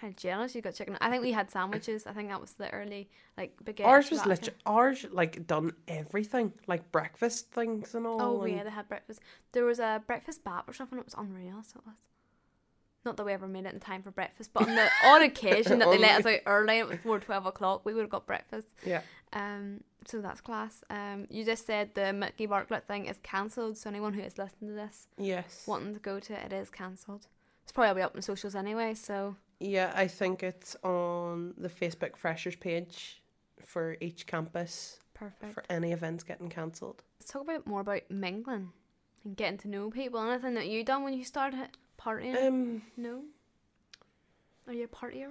Kind 0.00 0.14
of 0.14 0.16
jealous. 0.16 0.54
You 0.54 0.62
got 0.62 0.75
chicken. 0.75 0.97
I 1.00 1.11
think 1.11 1.23
we 1.23 1.33
had 1.33 1.50
sandwiches. 1.50 2.07
I 2.07 2.12
think 2.12 2.30
that 2.30 2.40
was 2.40 2.52
the 2.52 2.73
early 2.73 3.11
like 3.37 3.54
baguette. 3.62 3.85
ours 3.85 4.11
was 4.11 4.25
literally 4.25 4.57
ours 4.64 5.04
like 5.11 5.47
done 5.47 5.73
everything, 5.88 6.52
like 6.66 6.90
breakfast 6.90 7.50
things 7.50 7.95
and 7.95 8.07
all. 8.07 8.23
Oh 8.23 8.42
and 8.42 8.57
yeah, 8.57 8.64
they 8.64 8.71
had 8.71 8.88
breakfast. 8.88 9.21
There 9.52 9.66
was 9.66 9.78
a 9.78 10.02
breakfast 10.07 10.42
bap 10.42 10.66
or 10.66 10.73
something. 10.73 10.99
It 10.99 11.04
was 11.04 11.14
unreal. 11.19 11.62
So 11.64 11.80
it 11.80 11.87
was. 11.87 11.97
Not 13.04 13.16
that 13.16 13.25
we 13.26 13.33
ever 13.33 13.47
made 13.49 13.66
it 13.66 13.75
in 13.75 13.80
time 13.80 14.02
for 14.02 14.11
breakfast, 14.11 14.50
but 14.54 14.69
on 14.69 14.75
the 14.75 14.88
odd 15.04 15.23
occasion 15.23 15.78
that 15.80 15.90
they 15.90 15.99
let 15.99 16.21
us 16.21 16.26
out 16.26 16.40
early, 16.47 16.78
it 16.78 16.87
was 16.88 16.97
before 16.97 17.19
twelve 17.19 17.45
o'clock. 17.45 17.85
We 17.85 17.92
would 17.92 18.02
have 18.02 18.11
got 18.11 18.26
breakfast. 18.26 18.69
yeah. 18.85 19.02
Um, 19.35 19.83
so 20.07 20.23
that's 20.23 20.40
class. 20.40 20.82
Um, 20.89 21.26
you 21.28 21.45
just 21.45 21.67
said 21.67 21.95
the 21.95 22.13
Mickey 22.15 22.47
Bartlett 22.47 22.86
thing 22.86 23.04
is 23.04 23.19
cancelled. 23.23 23.76
So 23.76 23.91
anyone 23.91 24.15
who 24.15 24.23
is 24.23 24.39
listening 24.39 24.71
to 24.71 24.76
this 24.76 25.08
Yes. 25.19 25.65
wanting 25.67 25.93
to 25.93 26.00
go 26.00 26.21
to 26.21 26.32
it, 26.32 26.52
it 26.52 26.52
is 26.54 26.71
cancelled. 26.71 27.26
It's 27.65 27.73
probably 27.73 28.00
be 28.00 28.02
up 28.02 28.17
on 28.17 28.23
socials 28.23 28.54
anyway. 28.54 28.95
So 28.95 29.36
Yeah, 29.60 29.92
I 29.94 30.06
think 30.06 30.42
it's 30.42 30.75
on 30.82 31.54
the 31.58 31.68
Facebook 31.68 32.16
Freshers 32.16 32.56
page 32.56 33.23
for 33.60 33.96
each 34.00 34.26
campus 34.26 34.99
perfect. 35.14 35.52
for 35.52 35.62
any 35.68 35.92
events 35.92 36.25
getting 36.25 36.49
cancelled. 36.49 37.02
Let's 37.20 37.30
talk 37.30 37.42
about 37.42 37.66
more 37.66 37.80
about 37.82 38.02
mingling 38.10 38.70
and 39.25 39.36
getting 39.36 39.58
to 39.58 39.68
know 39.68 39.90
people. 39.90 40.18
Anything 40.20 40.54
that 40.54 40.66
you 40.68 40.82
done 40.82 41.04
when 41.04 41.12
you 41.12 41.25
started 41.25 41.68
partying? 42.00 42.42
Um, 42.46 42.82
no. 42.96 43.23
Are 44.66 44.73
you 44.73 44.84
a 44.84 44.88
partier? 44.88 45.28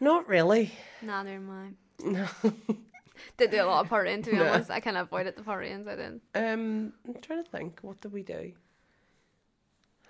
not 0.00 0.28
really. 0.28 0.70
Nah, 1.02 1.22
never 1.22 1.40
mind. 1.40 1.76
No. 2.04 2.26
Did 3.36 3.52
do 3.52 3.62
a 3.62 3.64
lot 3.64 3.84
of 3.84 3.90
partying 3.90 4.22
to 4.24 4.30
be 4.30 4.36
No. 4.38 4.46
honest. 4.52 4.70
I 4.70 4.80
kind 4.80 4.96
of 4.96 5.06
avoided 5.06 5.36
the 5.36 5.42
partying. 5.42 5.86
I 5.88 5.96
didn't. 5.96 6.22
Um, 6.34 6.92
I'm 7.06 7.14
trying 7.22 7.42
to 7.42 7.50
think. 7.50 7.78
What 7.82 8.00
did 8.00 8.12
we 8.12 8.22
do? 8.22 8.52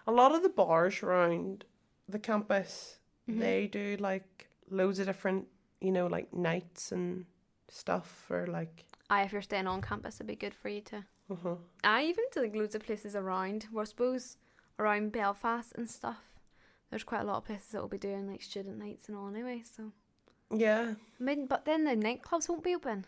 A 0.07 0.13
lot 0.13 0.35
of 0.35 0.43
the 0.43 0.49
bars 0.49 1.03
around 1.03 1.65
the 2.09 2.19
campus, 2.19 2.99
Mhm. 3.29 3.39
they 3.39 3.67
do 3.67 3.97
like 4.01 4.49
loads 4.71 4.99
of 4.99 5.07
different, 5.07 5.49
you 5.81 5.91
know, 5.93 6.07
like 6.07 6.33
nights 6.33 6.93
and 6.93 7.27
stuff 7.69 8.25
for 8.29 8.47
like. 8.47 8.85
Aye, 9.11 9.23
if 9.25 9.33
you're 9.33 9.43
staying 9.43 9.67
on 9.67 9.81
campus, 9.83 10.17
it'd 10.17 10.27
be 10.27 10.37
good 10.37 10.55
for 10.55 10.69
you 10.69 10.81
to. 10.83 11.05
Uh-huh. 11.31 11.57
I 11.83 12.05
even 12.05 12.25
to 12.33 12.41
like 12.41 12.55
loads 12.55 12.75
of 12.75 12.85
places 12.85 13.15
around. 13.17 13.65
Where 13.71 13.83
I 13.83 13.87
suppose 13.87 14.37
around 14.79 15.13
Belfast 15.13 15.73
and 15.75 15.89
stuff. 15.91 16.23
There's 16.91 17.05
quite 17.05 17.23
a 17.23 17.25
lot 17.25 17.39
of 17.39 17.45
places 17.45 17.69
that 17.69 17.81
will 17.81 17.89
be 17.89 17.99
doing 17.99 18.29
like 18.31 18.43
student 18.43 18.79
nights 18.79 19.09
and 19.09 19.17
all 19.17 19.29
anyway. 19.29 19.63
So, 19.65 19.93
Yeah, 20.51 20.95
I 21.19 21.23
mean, 21.23 21.47
but 21.47 21.65
then 21.65 21.85
the 21.85 21.97
nightclubs 21.97 22.49
won't 22.49 22.63
be 22.63 22.75
open. 22.75 23.07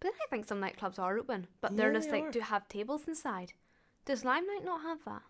But 0.00 0.08
then 0.08 0.12
I 0.22 0.26
think 0.30 0.46
some 0.46 0.60
nightclubs 0.60 0.98
are 0.98 1.16
open, 1.18 1.46
but 1.60 1.76
they're 1.76 1.92
Yeah, 1.92 1.98
just 1.98 2.10
they 2.10 2.18
like 2.20 2.28
are. 2.28 2.32
do 2.32 2.40
have 2.40 2.68
tables 2.68 3.06
inside. 3.06 3.52
Does 4.04 4.24
Limelight 4.24 4.64
not 4.64 4.82
have 4.82 5.04
that? 5.04 5.22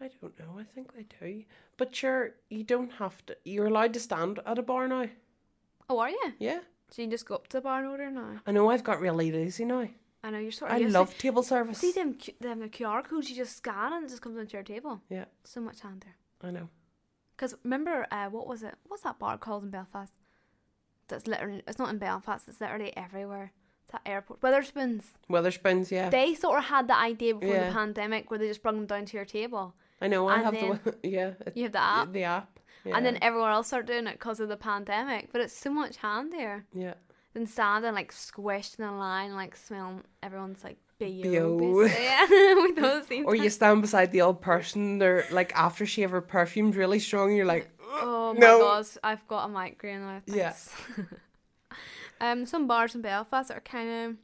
I 0.00 0.10
don't 0.20 0.38
know. 0.38 0.58
I 0.58 0.64
think 0.64 0.92
they 0.94 1.06
do. 1.20 1.44
But 1.76 1.94
sure, 1.94 2.34
you 2.50 2.64
don't 2.64 2.92
have 2.94 3.24
to. 3.26 3.36
You're 3.44 3.66
allowed 3.66 3.94
to 3.94 4.00
stand 4.00 4.40
at 4.44 4.58
a 4.58 4.62
bar 4.62 4.86
now. 4.88 5.06
Oh, 5.88 5.98
are 6.00 6.10
you? 6.10 6.32
Yeah, 6.38 6.60
So 6.90 7.02
you 7.02 7.06
can 7.06 7.10
just 7.12 7.26
go 7.26 7.36
up 7.36 7.48
to 7.48 7.58
the 7.58 7.60
bar 7.62 7.78
and 7.80 7.88
order 7.88 8.10
now. 8.10 8.40
I 8.46 8.52
know. 8.52 8.68
I've 8.70 8.84
got 8.84 9.00
really 9.00 9.30
lazy 9.32 9.64
now. 9.64 9.88
I 10.24 10.30
know 10.30 10.38
you're 10.38 10.50
sort 10.52 10.70
of. 10.72 10.76
I 10.76 10.80
used 10.80 10.92
to- 10.94 10.98
love 10.98 11.16
table 11.18 11.42
service. 11.42 11.78
See 11.78 11.92
them, 11.92 12.14
Q- 12.14 12.34
them 12.40 12.58
the 12.60 12.68
QR 12.68 13.02
codes 13.04 13.30
you 13.30 13.36
just 13.36 13.56
scan 13.56 13.92
and 13.92 14.04
it 14.04 14.08
just 14.08 14.20
comes 14.22 14.36
onto 14.36 14.54
your 14.56 14.64
table. 14.64 15.00
Yeah. 15.08 15.26
So 15.44 15.60
much 15.60 15.80
handier. 15.80 16.16
I 16.42 16.50
know. 16.50 16.68
Because 17.36 17.54
remember, 17.64 18.06
uh, 18.10 18.26
what 18.30 18.46
was 18.46 18.62
it? 18.62 18.74
What's 18.88 19.02
that 19.04 19.18
bar 19.18 19.38
called 19.38 19.62
in 19.64 19.70
Belfast? 19.70 20.12
That's 21.08 21.26
literally, 21.26 21.62
it's 21.68 21.78
not 21.78 21.90
in 21.90 21.98
Belfast, 21.98 22.48
it's 22.48 22.60
literally 22.60 22.96
everywhere. 22.96 23.52
It's 23.84 23.94
at 23.94 24.00
airport. 24.04 24.40
Wetherspoons. 24.40 25.04
Wetherspoons, 25.30 25.90
yeah. 25.92 26.08
They 26.10 26.34
sort 26.34 26.58
of 26.58 26.64
had 26.64 26.88
the 26.88 26.96
idea 26.96 27.34
before 27.36 27.54
Yeah. 27.54 27.68
the 27.68 27.74
pandemic 27.74 28.28
where 28.30 28.38
they 28.40 28.48
just 28.48 28.62
brought 28.62 28.74
them 28.74 28.86
down 28.86 29.04
to 29.04 29.16
your 29.16 29.24
table. 29.26 29.74
I 30.00 30.08
know. 30.08 30.26
I 30.28 30.36
and 30.36 30.44
have 30.44 30.54
the 30.54 30.96
yeah. 31.08 31.32
it- 31.46 31.52
You 31.56 31.64
have 31.64 31.72
the 31.72 31.82
app. 31.82 32.12
The 32.12 32.22
app. 32.24 32.60
Yeah. 32.84 32.96
And 32.96 33.04
then 33.04 33.18
everyone 33.20 33.50
else 33.50 33.66
started 33.66 33.86
doing 33.88 34.06
it 34.06 34.12
because 34.12 34.38
of 34.40 34.48
the 34.48 34.56
pandemic. 34.56 35.32
But 35.32 35.40
it's 35.40 35.56
so 35.56 35.70
much 35.70 35.96
handier 35.96 36.64
yeah. 36.72 36.94
than 37.34 37.46
standing 37.46 37.94
like 37.94 38.12
squished 38.12 38.78
in 38.78 38.84
a 38.84 38.96
line, 38.96 39.34
like 39.34 39.56
smelling 39.56 40.02
everyone's 40.22 40.62
like. 40.64 40.78
BO. 40.98 41.58
basically. 41.58 42.02
Yeah, 42.04 42.26
we 42.30 42.72
know 42.72 43.02
the 43.02 43.22
Or 43.24 43.34
you 43.34 43.50
stand 43.50 43.82
beside 43.82 44.12
the 44.12 44.22
old 44.22 44.40
person, 44.40 44.96
they're 44.96 45.26
like 45.30 45.52
aftershave 45.52 46.10
or 46.14 46.22
perfume's 46.22 46.74
really 46.74 47.00
strong, 47.00 47.36
you're 47.36 47.44
like, 47.44 47.68
Oh 47.86 48.32
my 48.32 48.40
No. 48.40 48.60
god, 48.60 48.86
I've 49.04 49.26
got 49.28 49.44
a 49.44 49.48
migraine 49.48 50.00
now. 50.00 50.22
Yeah. 50.26 50.54
um, 52.20 52.46
some 52.46 52.66
bars 52.66 52.94
in 52.94 53.02
Belfast 53.02 53.50
are 53.50 53.60
kind 53.60 53.90
of 53.90 54.16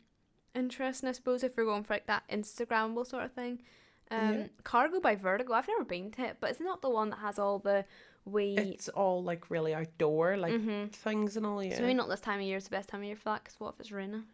interesting, 0.54 1.08
I 1.08 1.12
suppose, 1.12 1.42
if 1.42 1.56
you're 1.56 1.66
going 1.66 1.84
for 1.84 1.92
like 1.94 2.06
that 2.06 2.22
Instagrammable 2.30 3.06
sort 3.06 3.24
of 3.24 3.32
thing. 3.32 3.60
Um, 4.12 4.34
Yeah. 4.38 4.46
Cargo 4.64 5.00
by 5.00 5.16
Vertigo. 5.16 5.52
I've 5.54 5.68
never 5.68 5.84
been 5.84 6.10
to 6.12 6.22
it, 6.22 6.36
but 6.40 6.50
it's 6.50 6.60
not 6.60 6.82
the 6.82 6.90
one 6.90 7.10
that 7.10 7.18
has 7.20 7.38
all 7.38 7.58
the 7.58 7.84
wee. 8.24 8.54
it's 8.56 8.88
all 8.90 9.22
like 9.24 9.50
really 9.50 9.74
outdoor, 9.74 10.36
like 10.36 10.52
Mhm. 10.54 10.92
things 10.92 11.36
and 11.36 11.44
all, 11.46 11.62
yeah. 11.62 11.74
So 11.76 11.82
maybe 11.82 11.94
not 11.94 12.08
this 12.08 12.20
time 12.20 12.38
of 12.40 12.46
year 12.46 12.56
is 12.58 12.64
the 12.64 12.70
best 12.70 12.88
time 12.88 13.00
of 13.00 13.06
year 13.06 13.16
for 13.16 13.24
that. 13.30 13.42
Because 13.44 13.58
what 13.58 13.74
if 13.74 13.80
it's 13.80 13.90
raining? 13.92 14.24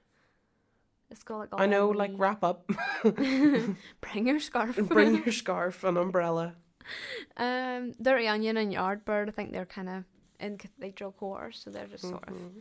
It's 1.11 1.23
got 1.23 1.39
like 1.39 1.49
all 1.55 1.61
I 1.63 1.67
know, 1.67 1.89
like 1.89 2.11
wee- 2.11 2.17
wrap 2.17 2.45
up, 2.45 2.69
Bring 3.05 4.27
your 4.27 4.41
scarf. 4.41 4.77
bring 4.77 5.15
your 5.25 5.33
scarf, 5.33 5.85
an 5.85 5.97
umbrella. 5.97 6.55
um, 7.37 7.93
Dirty 8.01 8.27
Onion 8.29 8.57
and 8.57 8.73
Yardbird. 8.73 9.29
I 9.29 9.31
think 9.33 9.53
they're 9.53 9.65
kind 9.67 9.89
of 9.89 10.05
in 10.41 10.59
cathedral 10.59 11.13
quarters, 11.13 11.61
so 11.65 11.71
they're 11.71 11.87
just 11.87 12.07
sort 12.09 12.29
of 12.29 12.35
Mhm. 12.35 12.61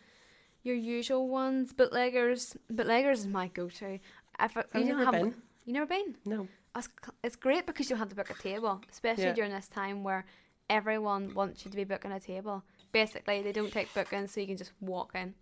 your 0.63 0.75
usual 0.75 1.27
ones. 1.27 1.73
Bootleggers, 1.73 2.55
bootleggers 2.69 3.19
is 3.19 3.27
my 3.27 3.47
go-to. 3.49 3.99
If 4.39 4.55
I, 4.57 4.63
I've 4.73 4.81
you 4.81 4.85
never 4.95 5.05
have, 5.05 5.11
been. 5.13 5.35
you 5.65 5.73
never 5.73 5.85
been. 5.85 6.15
No. 6.25 6.47
It's, 6.77 6.89
it's 7.23 7.35
great 7.35 7.65
because 7.65 7.89
you'll 7.89 7.99
have 7.99 8.09
to 8.09 8.15
book 8.15 8.29
a 8.29 8.33
table, 8.35 8.81
especially 8.91 9.25
Yeah. 9.25 9.33
during 9.33 9.51
this 9.51 9.67
time 9.67 10.03
where 10.03 10.25
everyone 10.69 11.33
wants 11.33 11.65
you 11.65 11.71
to 11.71 11.77
be 11.77 11.83
booking 11.83 12.11
a 12.11 12.19
table. 12.19 12.63
Basically, 12.91 13.41
they 13.41 13.51
don't 13.51 13.71
take 13.71 13.93
bookings, 13.93 14.31
so 14.31 14.41
you 14.41 14.47
can 14.47 14.57
just 14.57 14.71
walk 14.81 15.11
in. 15.15 15.33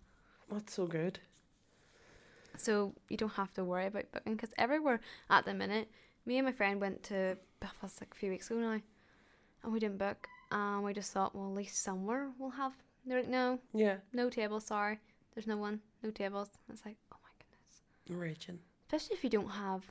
That's 0.50 0.72
so 0.74 0.86
good. 0.86 1.18
So 2.56 2.94
you 3.08 3.16
don't 3.16 3.32
have 3.34 3.52
to 3.54 3.64
worry 3.64 3.86
about 3.86 4.10
booking 4.12 4.34
because 4.34 4.54
everywhere 4.56 5.00
at 5.28 5.44
the 5.44 5.52
minute, 5.54 5.90
me 6.24 6.38
and 6.38 6.46
my 6.46 6.52
friend 6.52 6.80
went 6.80 7.02
to 7.04 7.36
Belfast 7.60 8.00
like 8.00 8.12
a 8.12 8.16
few 8.16 8.30
weeks 8.30 8.50
ago 8.50 8.60
now, 8.60 8.80
and 9.62 9.72
we 9.72 9.78
didn't 9.78 9.98
book. 9.98 10.26
And 10.50 10.84
we 10.84 10.92
just 10.94 11.12
thought, 11.12 11.34
well, 11.34 11.48
at 11.48 11.54
least 11.54 11.82
somewhere 11.82 12.30
we'll 12.38 12.50
have. 12.50 12.72
They're 13.04 13.20
like, 13.20 13.28
no, 13.28 13.58
Yeah. 13.74 13.96
no 14.12 14.30
table, 14.30 14.60
Sorry, 14.60 14.98
there's 15.34 15.46
no 15.46 15.56
one, 15.56 15.80
no 16.02 16.10
tables. 16.10 16.48
And 16.68 16.76
it's 16.76 16.86
like, 16.86 16.96
oh 17.12 17.16
my 17.22 17.30
goodness. 17.38 18.20
Raging. 18.22 18.58
Especially 18.86 19.16
if 19.16 19.24
you 19.24 19.30
don't 19.30 19.50
have 19.50 19.82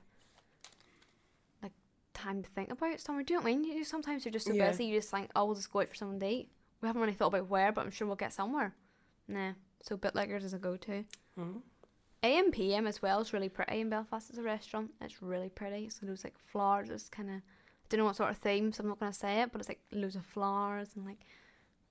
time 2.25 2.43
to 2.43 2.49
think 2.49 2.71
about 2.71 2.99
somewhere. 2.99 3.23
Do 3.23 3.33
you 3.33 3.39
know 3.39 3.43
what 3.43 3.51
I 3.51 3.55
mean? 3.55 3.63
You 3.63 3.83
sometimes 3.83 4.25
you're 4.25 4.31
just 4.31 4.47
so 4.47 4.53
Yeah. 4.53 4.69
busy. 4.69 4.85
You 4.85 4.97
just 4.97 5.11
think, 5.11 5.29
oh, 5.35 5.45
we'll 5.45 5.55
just 5.55 5.71
go 5.71 5.81
out 5.81 5.89
for 5.89 5.95
some 5.95 6.17
date. 6.19 6.49
We 6.81 6.87
haven't 6.87 7.01
really 7.01 7.13
thought 7.13 7.27
about 7.27 7.49
where, 7.49 7.71
but 7.71 7.85
I'm 7.85 7.91
sure 7.91 8.07
we'll 8.07 8.15
get 8.15 8.33
somewhere. 8.33 8.75
Nah. 9.27 9.53
So 9.81 9.95
Bootleggers 9.97 10.43
is 10.43 10.53
a 10.53 10.59
go-to. 10.59 11.03
Mm. 11.39 11.61
AM 12.23 12.51
PM 12.51 12.87
as 12.87 13.01
well 13.01 13.19
is 13.21 13.33
really 13.33 13.49
pretty 13.49 13.79
in 13.81 13.89
Belfast 13.89 14.29
It's 14.29 14.39
a 14.39 14.43
restaurant. 14.43 14.91
It's 15.01 15.21
really 15.21 15.49
pretty. 15.49 15.89
So 15.89 16.05
there's 16.05 16.23
like 16.23 16.37
flowers. 16.39 16.89
It's 16.89 17.07
kind 17.09 17.29
of 17.29 17.35
I 17.35 17.87
don't 17.89 17.99
know 17.99 18.05
what 18.05 18.15
sort 18.15 18.31
of 18.31 18.37
theme, 18.37 18.71
so 18.71 18.81
I'm 18.81 18.89
not 18.89 18.99
gonna 18.99 19.13
say 19.13 19.41
it, 19.41 19.51
but 19.51 19.61
it's 19.61 19.69
like 19.69 19.81
loads 19.91 20.15
of 20.15 20.25
flowers 20.25 20.89
and 20.95 21.05
like 21.05 21.19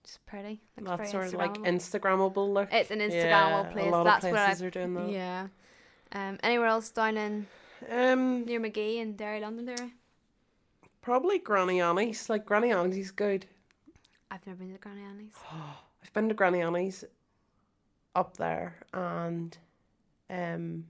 just 0.03 0.25
pretty. 0.27 0.61
Looks 0.81 0.99
That's 0.99 1.11
sort 1.12 1.27
of 1.27 1.35
like 1.35 1.55
Instagrammable. 1.55 2.53
Look. 2.53 2.73
It's 2.73 2.90
an 2.90 2.99
yeah, 3.01 3.09
Instagrammable 3.09 3.73
place. 3.73 3.87
A 3.87 3.90
lot 3.90 4.05
That's 4.05 4.25
of 4.25 4.33
where 4.33 4.40
I 4.40 4.53
are 4.53 4.70
doing 4.70 4.94
that. 4.94 5.09
yeah. 5.11 5.47
Um, 6.12 6.38
anywhere 6.42 6.66
else 6.66 6.90
down 6.90 7.16
in 7.16 7.47
Um, 7.88 8.44
near 8.44 8.59
Magee 8.61 8.99
and 9.01 9.16
Derry, 9.16 9.40
London, 9.40 9.66
Derry? 9.66 9.92
Probably 11.05 11.38
Granny 11.38 11.81
Annie's. 11.81 12.29
Like 12.29 12.45
Granny 12.47 12.73
Annie's 12.73 12.97
is 12.97 13.11
good. 13.11 13.47
I've 14.31 14.45
never 14.47 14.59
been 14.59 14.73
to 14.73 14.79
Granny 14.79 15.03
Annie's. 15.03 15.35
I've 16.03 16.12
been 16.12 16.29
to 16.29 16.35
Granny 16.35 16.61
Annie's 16.62 17.05
up 18.14 18.37
there 18.37 18.77
and 18.93 19.57
um 20.31 20.85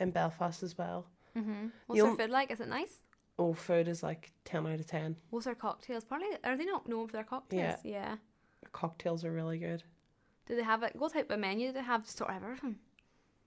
in 0.00 0.10
Belfast 0.10 0.62
as 0.62 0.76
well. 0.76 1.06
Mm-hmm. 1.36 1.66
What's 1.86 1.96
You'll- 1.96 2.16
their 2.16 2.26
food 2.26 2.32
like? 2.32 2.50
Is 2.50 2.60
it 2.60 2.68
nice? 2.68 3.02
Oh, 3.38 3.52
food 3.52 3.86
is 3.86 4.02
like 4.02 4.32
ten 4.44 4.66
out 4.66 4.80
of 4.80 4.86
ten. 4.86 5.14
What's 5.30 5.44
their 5.44 5.54
cocktails? 5.54 6.04
Probably 6.04 6.28
are 6.44 6.56
they 6.56 6.64
not 6.64 6.88
known 6.88 7.06
for 7.06 7.12
their 7.12 7.24
cocktails? 7.24 7.78
Yeah. 7.84 8.16
Cocktails 8.72 9.24
are 9.24 9.32
really 9.32 9.58
good. 9.58 9.82
Do 10.46 10.56
they 10.56 10.62
have 10.62 10.82
it? 10.82 10.96
What 10.96 11.12
type 11.12 11.30
of 11.30 11.38
menu 11.38 11.68
do 11.68 11.72
they 11.74 11.82
have? 11.82 12.08
Sort 12.08 12.30
of 12.30 12.36
everything. 12.36 12.76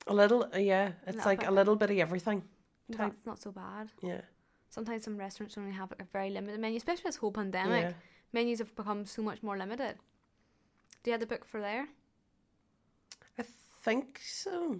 A 0.07 0.13
little, 0.13 0.43
uh, 0.53 0.57
yeah. 0.57 0.91
It's 1.07 1.15
Little 1.17 1.25
like 1.31 1.39
bit. 1.39 1.49
a 1.49 1.51
little 1.51 1.75
bit 1.75 1.89
of 1.91 1.97
everything. 1.97 2.43
Type. 2.91 3.11
That's 3.13 3.25
not 3.25 3.41
so 3.41 3.51
bad. 3.51 3.91
Yeah, 4.03 4.21
Sometimes 4.69 5.03
some 5.03 5.17
restaurants 5.17 5.57
only 5.57 5.71
have 5.71 5.91
a 5.93 6.03
very 6.13 6.29
limited 6.29 6.59
menu, 6.59 6.77
especially 6.77 7.03
this 7.05 7.15
whole 7.17 7.31
pandemic. 7.31 7.83
yeah. 7.83 7.93
Menus 8.31 8.59
have 8.59 8.75
become 8.75 9.05
so 9.05 9.23
much 9.23 9.41
more 9.41 9.57
limited. 9.57 9.95
Do 11.03 11.09
you 11.09 11.13
have 11.13 11.21
the 11.21 11.25
book 11.25 11.45
for 11.45 11.59
there? 11.59 11.87
I 13.39 13.43
think 13.83 14.19
so. 14.23 14.79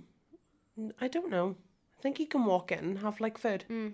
I 1.01 1.07
don't 1.07 1.31
know. 1.31 1.55
I 1.97 2.01
think 2.01 2.19
you 2.19 2.27
can 2.27 2.45
walk 2.45 2.71
in 2.71 2.79
and 2.79 2.99
have 2.99 3.19
like 3.19 3.37
food. 3.37 3.65
Mm. 3.69 3.93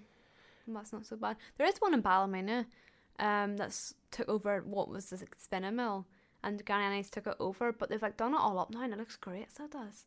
That's 0.68 0.92
not 0.92 1.06
so 1.06 1.16
bad. 1.16 1.38
There 1.58 1.68
is 1.68 1.78
one 1.80 1.94
in 1.94 2.02
Ballymena, 2.02 2.66
um, 3.20 3.56
that's 3.56 3.94
took 4.12 4.28
over 4.28 4.62
what 4.66 4.90
was 4.90 5.10
the 5.10 5.18
like, 5.18 5.36
spinning 5.38 5.76
mill, 5.76 6.06
and 6.44 6.66
Granny 6.66 6.84
Annie's 6.86 7.10
took 7.10 7.28
it 7.28 7.36
over, 7.40 7.72
but 7.72 7.90
they've 7.90 8.02
like 8.02 8.18
done 8.18 8.34
it 8.34 8.40
all 8.40 8.60
up 8.60 8.72
now, 8.72 8.82
and 8.82 8.94
it 8.94 9.00
looks 9.00 9.16
great. 9.16 9.52
So 9.56 9.66
it 9.66 9.72
does. 9.72 10.06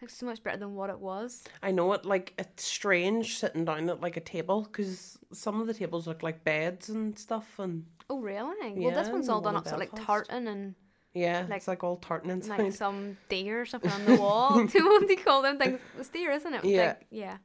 Looks 0.00 0.16
so 0.16 0.26
much 0.26 0.42
better 0.44 0.56
than 0.58 0.74
what 0.74 0.90
it 0.90 0.98
was. 1.00 1.42
I 1.62 1.72
know 1.72 1.92
it. 1.92 2.04
Like 2.04 2.32
it's 2.38 2.64
strange 2.64 3.38
sitting 3.38 3.64
down 3.64 3.88
at 3.90 4.00
like 4.00 4.16
a 4.16 4.20
table 4.20 4.62
because 4.62 5.18
some 5.32 5.60
of 5.60 5.66
the 5.66 5.74
tables 5.74 6.06
look 6.06 6.22
like 6.22 6.44
beds 6.44 6.88
and 6.88 7.18
stuff, 7.18 7.58
and 7.58 7.84
Oh 8.08 8.20
really? 8.20 8.74
well, 8.76 8.94
this 8.94 9.08
one's 9.10 9.28
all 9.28 9.40
done 9.40 9.56
up 9.56 9.66
so 9.66 9.76
like 9.76 9.90
tartan 9.94 10.46
and 10.46 10.74
yeah, 11.14 11.46
Like- 11.48 11.56
it's 11.58 11.68
like 11.68 11.82
all 11.82 11.96
tartan 11.96 12.30
inside. 12.30 12.60
like 12.60 12.72
some 12.74 13.16
deer 13.28 13.60
or 13.62 13.66
something 13.66 13.90
on 13.90 14.04
the 14.04 14.16
wall. 14.20 14.64
Do 14.64 14.78
you 14.78 14.88
what 14.88 15.08
they 15.08 15.16
call 15.16 15.42
them 15.42 15.58
things? 15.58 15.80
It's 15.98 16.08
deer, 16.10 16.30
isn't 16.30 16.54
it? 16.54 16.64
Yeah. 16.64 16.86
like- 16.86 17.06
yeah. 17.10 17.36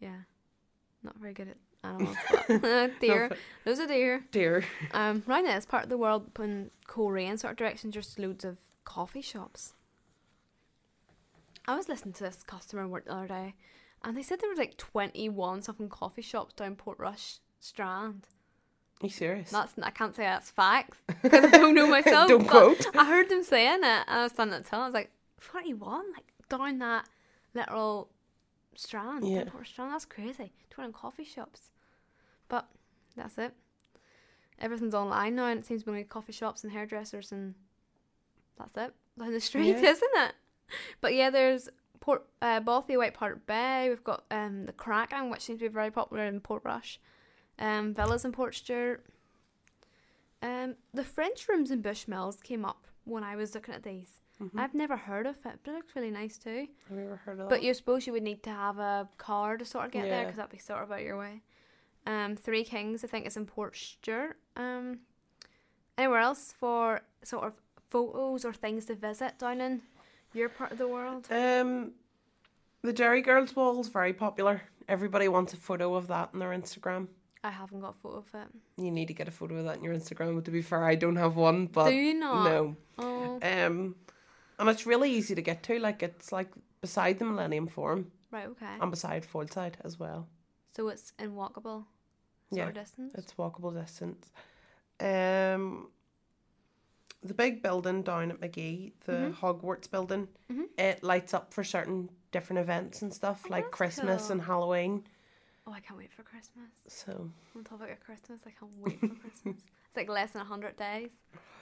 Yeah. 0.00 0.16
Not 1.02 1.16
very 1.16 1.32
good 1.32 1.48
at 1.48 1.56
animals. 1.82 2.16
Deer. 3.00 3.30
Those 3.64 3.78
are 3.80 3.86
deer. 3.86 4.24
Deer. 4.32 4.64
Um, 4.92 5.22
right 5.26 5.44
now, 5.44 5.54
this 5.54 5.66
part 5.66 5.84
of 5.84 5.88
the 5.90 5.98
world, 5.98 6.30
in 6.40 6.70
Coleraine 6.86 7.38
sort 7.38 7.52
of 7.52 7.56
direction, 7.56 7.90
just 7.90 8.18
loads 8.18 8.44
of 8.44 8.58
coffee 8.84 9.20
shops. 9.22 9.74
I 11.66 11.76
was 11.76 11.88
listening 11.88 12.14
to 12.14 12.24
this 12.24 12.42
customer 12.42 12.86
work 12.86 13.06
the 13.06 13.14
other 13.14 13.28
day, 13.28 13.54
and 14.02 14.16
they 14.16 14.22
said 14.22 14.40
there 14.40 14.50
was 14.50 14.58
like 14.58 14.76
twenty 14.76 15.28
one 15.28 15.62
something 15.62 15.88
coffee 15.88 16.22
shops 16.22 16.54
down 16.54 16.76
Portrush 16.76 17.38
Strand. 17.60 18.26
Are 19.02 19.06
you 19.06 19.10
serious? 19.12 19.50
That's 19.50 19.72
I 19.82 19.90
can't 19.90 20.14
say 20.14 20.24
that's 20.24 20.50
facts 20.50 20.98
because 21.22 21.44
I 21.44 21.50
don't 21.58 21.74
know 21.74 21.86
myself. 21.98 22.28
Don't 22.28 22.46
quote. 22.46 22.84
I 22.96 23.04
heard 23.06 23.28
them 23.28 23.42
saying 23.42 23.80
it, 23.82 23.84
and 23.84 24.04
I 24.08 24.22
was 24.24 24.32
standing 24.32 24.56
at 24.56 24.64
the. 24.66 24.76
I 24.76 24.84
was 24.86 24.94
like, 24.94 25.10
forty 25.38 25.74
one, 25.74 26.04
like 26.12 26.26
down 26.48 26.78
that 26.78 27.08
literal 27.54 28.10
strand, 28.76 29.26
Yeah. 29.26 29.44
Portrush 29.44 29.68
Strand. 29.70 29.92
That's 29.92 30.04
crazy. 30.04 30.52
Twenty 30.70 30.92
coffee 30.92 31.24
shops, 31.24 31.70
but 32.48 32.68
that's 33.16 33.38
it. 33.38 33.54
Everything's 34.60 34.94
online 34.94 35.34
now, 35.36 35.46
and 35.46 35.60
it 35.60 35.66
seems 35.66 35.82
to 35.82 35.86
be 35.86 35.90
only 35.90 36.04
coffee 36.04 36.32
shops 36.32 36.62
and 36.62 36.72
hairdressers, 36.72 37.32
and 37.32 37.54
that's 38.58 38.76
it 38.76 38.92
down 39.18 39.32
the 39.32 39.40
street, 39.40 39.66
Yeah. 39.68 39.90
isn't 39.90 40.10
it? 40.16 40.32
But 41.00 41.14
yeah, 41.14 41.30
there's 41.30 41.68
Port 42.00 42.26
uh, 42.42 42.60
Bothy, 42.60 42.96
Whitepark 42.96 43.46
Bay. 43.46 43.88
We've 43.88 44.04
got 44.04 44.24
um 44.30 44.66
the 44.66 44.72
Kraken, 44.72 45.30
which 45.30 45.42
seems 45.42 45.60
to 45.60 45.68
be 45.68 45.72
very 45.72 45.90
popular 45.90 46.24
in 46.24 46.40
Portrush. 46.40 46.98
Um, 47.58 47.94
villas 47.94 48.24
in 48.24 48.32
Port 48.32 48.54
Stewart. 48.54 49.04
Um, 50.42 50.74
the 50.92 51.04
French 51.04 51.48
rooms 51.48 51.70
in 51.70 51.82
Bushmills 51.82 52.42
came 52.42 52.64
up 52.64 52.86
when 53.04 53.24
I 53.24 53.36
was 53.36 53.54
looking 53.54 53.74
at 53.74 53.82
these. 53.82 54.20
Mhm. 54.40 54.58
I've 54.58 54.74
never 54.74 54.96
heard 54.96 55.26
of 55.26 55.36
it, 55.46 55.60
but 55.62 55.70
it 55.70 55.74
looks 55.74 55.94
really 55.96 56.10
nice 56.10 56.36
too. 56.38 56.66
Have 56.88 56.98
you 56.98 57.04
ever 57.04 57.16
heard 57.16 57.32
of 57.32 57.38
that? 57.38 57.48
But 57.48 57.62
you 57.62 57.72
suppose 57.72 58.06
you 58.06 58.12
would 58.12 58.22
need 58.24 58.42
to 58.42 58.50
have 58.50 58.78
a 58.78 59.08
car 59.16 59.56
to 59.56 59.64
sort 59.64 59.86
of 59.86 59.92
get 59.92 60.02
there 60.04 60.24
because 60.24 60.36
that'd 60.36 60.50
be 60.50 60.58
sort 60.58 60.82
of 60.82 60.90
out 60.90 61.02
your 61.02 61.16
way. 61.18 61.42
Um, 62.06 62.36
Three 62.36 62.64
Kings, 62.64 63.04
I 63.04 63.06
think, 63.06 63.26
is 63.26 63.36
in 63.36 63.46
Port 63.46 63.76
Stewart. 63.76 64.36
Um, 64.56 65.00
anywhere 65.96 66.18
else 66.18 66.52
for 66.52 67.02
sort 67.22 67.44
of 67.44 67.60
photos 67.90 68.44
or 68.44 68.52
things 68.52 68.86
to 68.86 68.94
visit 68.96 69.38
down 69.38 69.60
in 69.60 69.82
your 70.34 70.48
part 70.48 70.72
of 70.72 70.78
the 70.78 70.88
world? 70.88 71.26
Um, 71.30 71.92
the 72.82 72.92
Derry 72.92 73.22
Girls 73.22 73.54
Wall 73.56 73.80
is 73.80 73.88
very 73.88 74.12
popular. 74.12 74.62
Everybody 74.88 75.28
wants 75.28 75.52
a 75.54 75.56
photo 75.56 75.94
of 75.94 76.08
that 76.08 76.30
on 76.34 76.40
their 76.40 76.50
Instagram. 76.50 77.08
I 77.42 77.50
haven't 77.50 77.80
got 77.80 77.90
a 77.90 77.98
photo 78.02 78.18
of 78.18 78.26
it. 78.34 78.48
You 78.82 78.90
need 78.90 79.08
to 79.08 79.14
get 79.14 79.28
a 79.28 79.30
photo 79.30 79.56
of 79.56 79.64
that 79.64 79.78
on 79.78 79.84
your 79.84 79.94
Instagram. 79.94 80.34
But 80.34 80.44
to 80.46 80.50
be 80.50 80.62
fair, 80.62 80.84
I 80.84 80.94
don't 80.94 81.16
have 81.16 81.36
one, 81.36 81.66
but 81.66 81.88
Do 81.90 81.94
you 81.94 82.14
not? 82.14 82.44
no. 82.44 82.76
Oh, 82.98 83.38
Um, 83.42 83.94
and 84.58 84.68
it's 84.68 84.86
really 84.86 85.10
easy 85.12 85.34
to 85.34 85.42
get 85.42 85.62
to. 85.64 85.78
Like 85.78 86.02
it's 86.02 86.32
like 86.32 86.48
beside 86.80 87.18
the 87.18 87.24
Millennium 87.24 87.66
Forum 87.66 88.10
right, 88.30 88.46
okay. 88.46 88.66
and 88.80 88.90
beside 88.90 89.24
Foyleside 89.26 89.74
as 89.84 89.98
well. 89.98 90.26
So 90.76 90.88
it's 90.88 91.12
in 91.18 91.32
walkable 91.34 91.84
Yeah, 92.50 92.70
distance. 92.70 93.14
It's 93.16 93.34
walkable 93.34 93.74
distance. 93.74 94.30
Um, 95.00 95.88
the 97.24 97.34
big 97.34 97.62
building 97.62 98.02
down 98.02 98.30
at 98.30 98.40
Magee, 98.40 98.92
the 99.06 99.12
Mhm. 99.12 99.34
Hogwarts 99.36 99.90
building, 99.90 100.28
Mhm. 100.50 100.68
it 100.78 101.02
lights 101.02 101.32
up 101.34 101.52
for 101.54 101.64
certain 101.64 102.10
different 102.30 102.60
events 102.60 103.00
and 103.02 103.12
stuff 103.14 103.42
Oh, 103.46 103.48
like 103.50 103.70
Christmas 103.70 104.24
cool. 104.24 104.32
and 104.32 104.42
Halloween. 104.42 105.06
Oh, 105.66 105.72
I 105.72 105.80
can't 105.80 105.96
wait 105.98 106.12
for 106.12 106.22
Christmas. 106.22 106.70
So 106.88 107.30
On 107.56 107.64
topic 107.64 107.90
of 107.90 108.00
Christmas, 108.00 108.42
I 108.46 108.50
can't 108.50 108.76
wait 108.78 109.00
for 109.00 109.08
Christmas. 109.08 109.62
It's 109.88 109.96
like 109.96 110.08
less 110.08 110.32
than 110.32 110.40
100 110.40 110.76
days. 110.76 111.12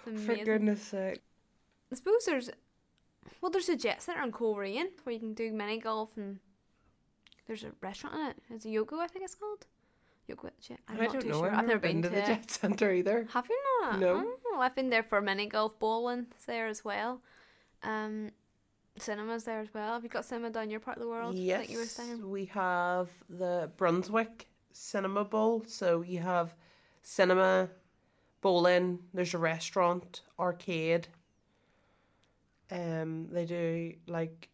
It's 0.06 0.24
for 0.24 0.34
goodness 0.36 0.82
sake, 0.82 1.20
I 1.92 1.94
suppose 1.94 2.24
there's, 2.24 2.50
well, 3.42 3.50
there's 3.50 3.68
a 3.68 3.76
jet 3.76 4.00
center 4.02 4.22
in 4.22 4.32
Coleraine 4.32 4.88
where 5.04 5.12
you 5.12 5.20
can 5.20 5.34
do 5.34 5.52
mini 5.52 5.78
golf 5.78 6.16
and 6.16 6.40
there's 7.46 7.62
a 7.62 7.72
restaurant 7.82 8.16
in 8.16 8.26
it. 8.26 8.36
It's 8.50 8.64
a 8.64 8.68
Yogo, 8.68 8.98
I 8.98 9.06
think 9.06 9.24
it's 9.26 9.34
called. 9.34 9.66
I'm 10.30 11.00
I 11.00 11.04
not 11.04 11.12
don't 11.12 11.22
too 11.22 11.28
know. 11.28 11.40
sure. 11.40 11.54
I've, 11.54 11.66
never 11.66 11.78
been, 11.80 12.02
to 12.02 12.08
the. 12.08 12.16
Jet 12.22 12.50
Centre 12.50 12.92
either. 12.92 13.26
Have 13.32 13.46
you 13.48 13.58
not? 13.82 13.98
No. 13.98 14.34
Oh, 14.46 14.60
I've 14.60 14.74
been 14.74 14.88
there 14.90 15.02
for 15.02 15.20
mini 15.20 15.46
golf 15.46 15.78
bowling 15.78 16.26
there 16.46 16.66
as 16.68 16.84
well. 16.84 17.20
Um, 17.82 18.30
cinemas 18.98 19.44
there 19.44 19.60
as 19.60 19.72
well. 19.74 19.94
Have 19.94 20.04
you 20.04 20.08
got 20.08 20.24
cinema 20.24 20.50
down 20.50 20.70
your 20.70 20.80
part 20.80 20.96
of 20.96 21.02
the 21.02 21.08
world? 21.08 21.34
Yes, 21.34 21.60
Like 21.60 21.70
you 21.70 21.78
were 21.78 21.84
saying. 21.84 22.30
we 22.30 22.46
have 22.46 23.08
the 23.28 23.70
Brunswick 23.76 24.46
Cinema 24.72 25.24
Bowl. 25.24 25.64
So 25.66 26.02
you 26.02 26.20
have 26.20 26.54
cinema, 27.02 27.68
bowling. 28.40 29.00
There's 29.12 29.34
a 29.34 29.38
restaurant, 29.38 30.22
arcade. 30.38 31.08
Um, 32.70 33.28
they 33.30 33.44
do 33.44 33.92
like 34.06 34.48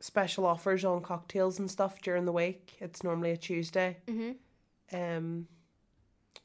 special 0.00 0.44
offers 0.46 0.84
on 0.84 1.00
cocktails 1.02 1.58
and 1.58 1.70
stuff 1.70 2.00
during 2.02 2.24
the 2.24 2.32
week. 2.32 2.76
It's 2.80 3.02
normally 3.02 3.30
a 3.30 3.36
Tuesday. 3.36 3.96
Mhm. 4.06 4.36
Um, 4.92 5.48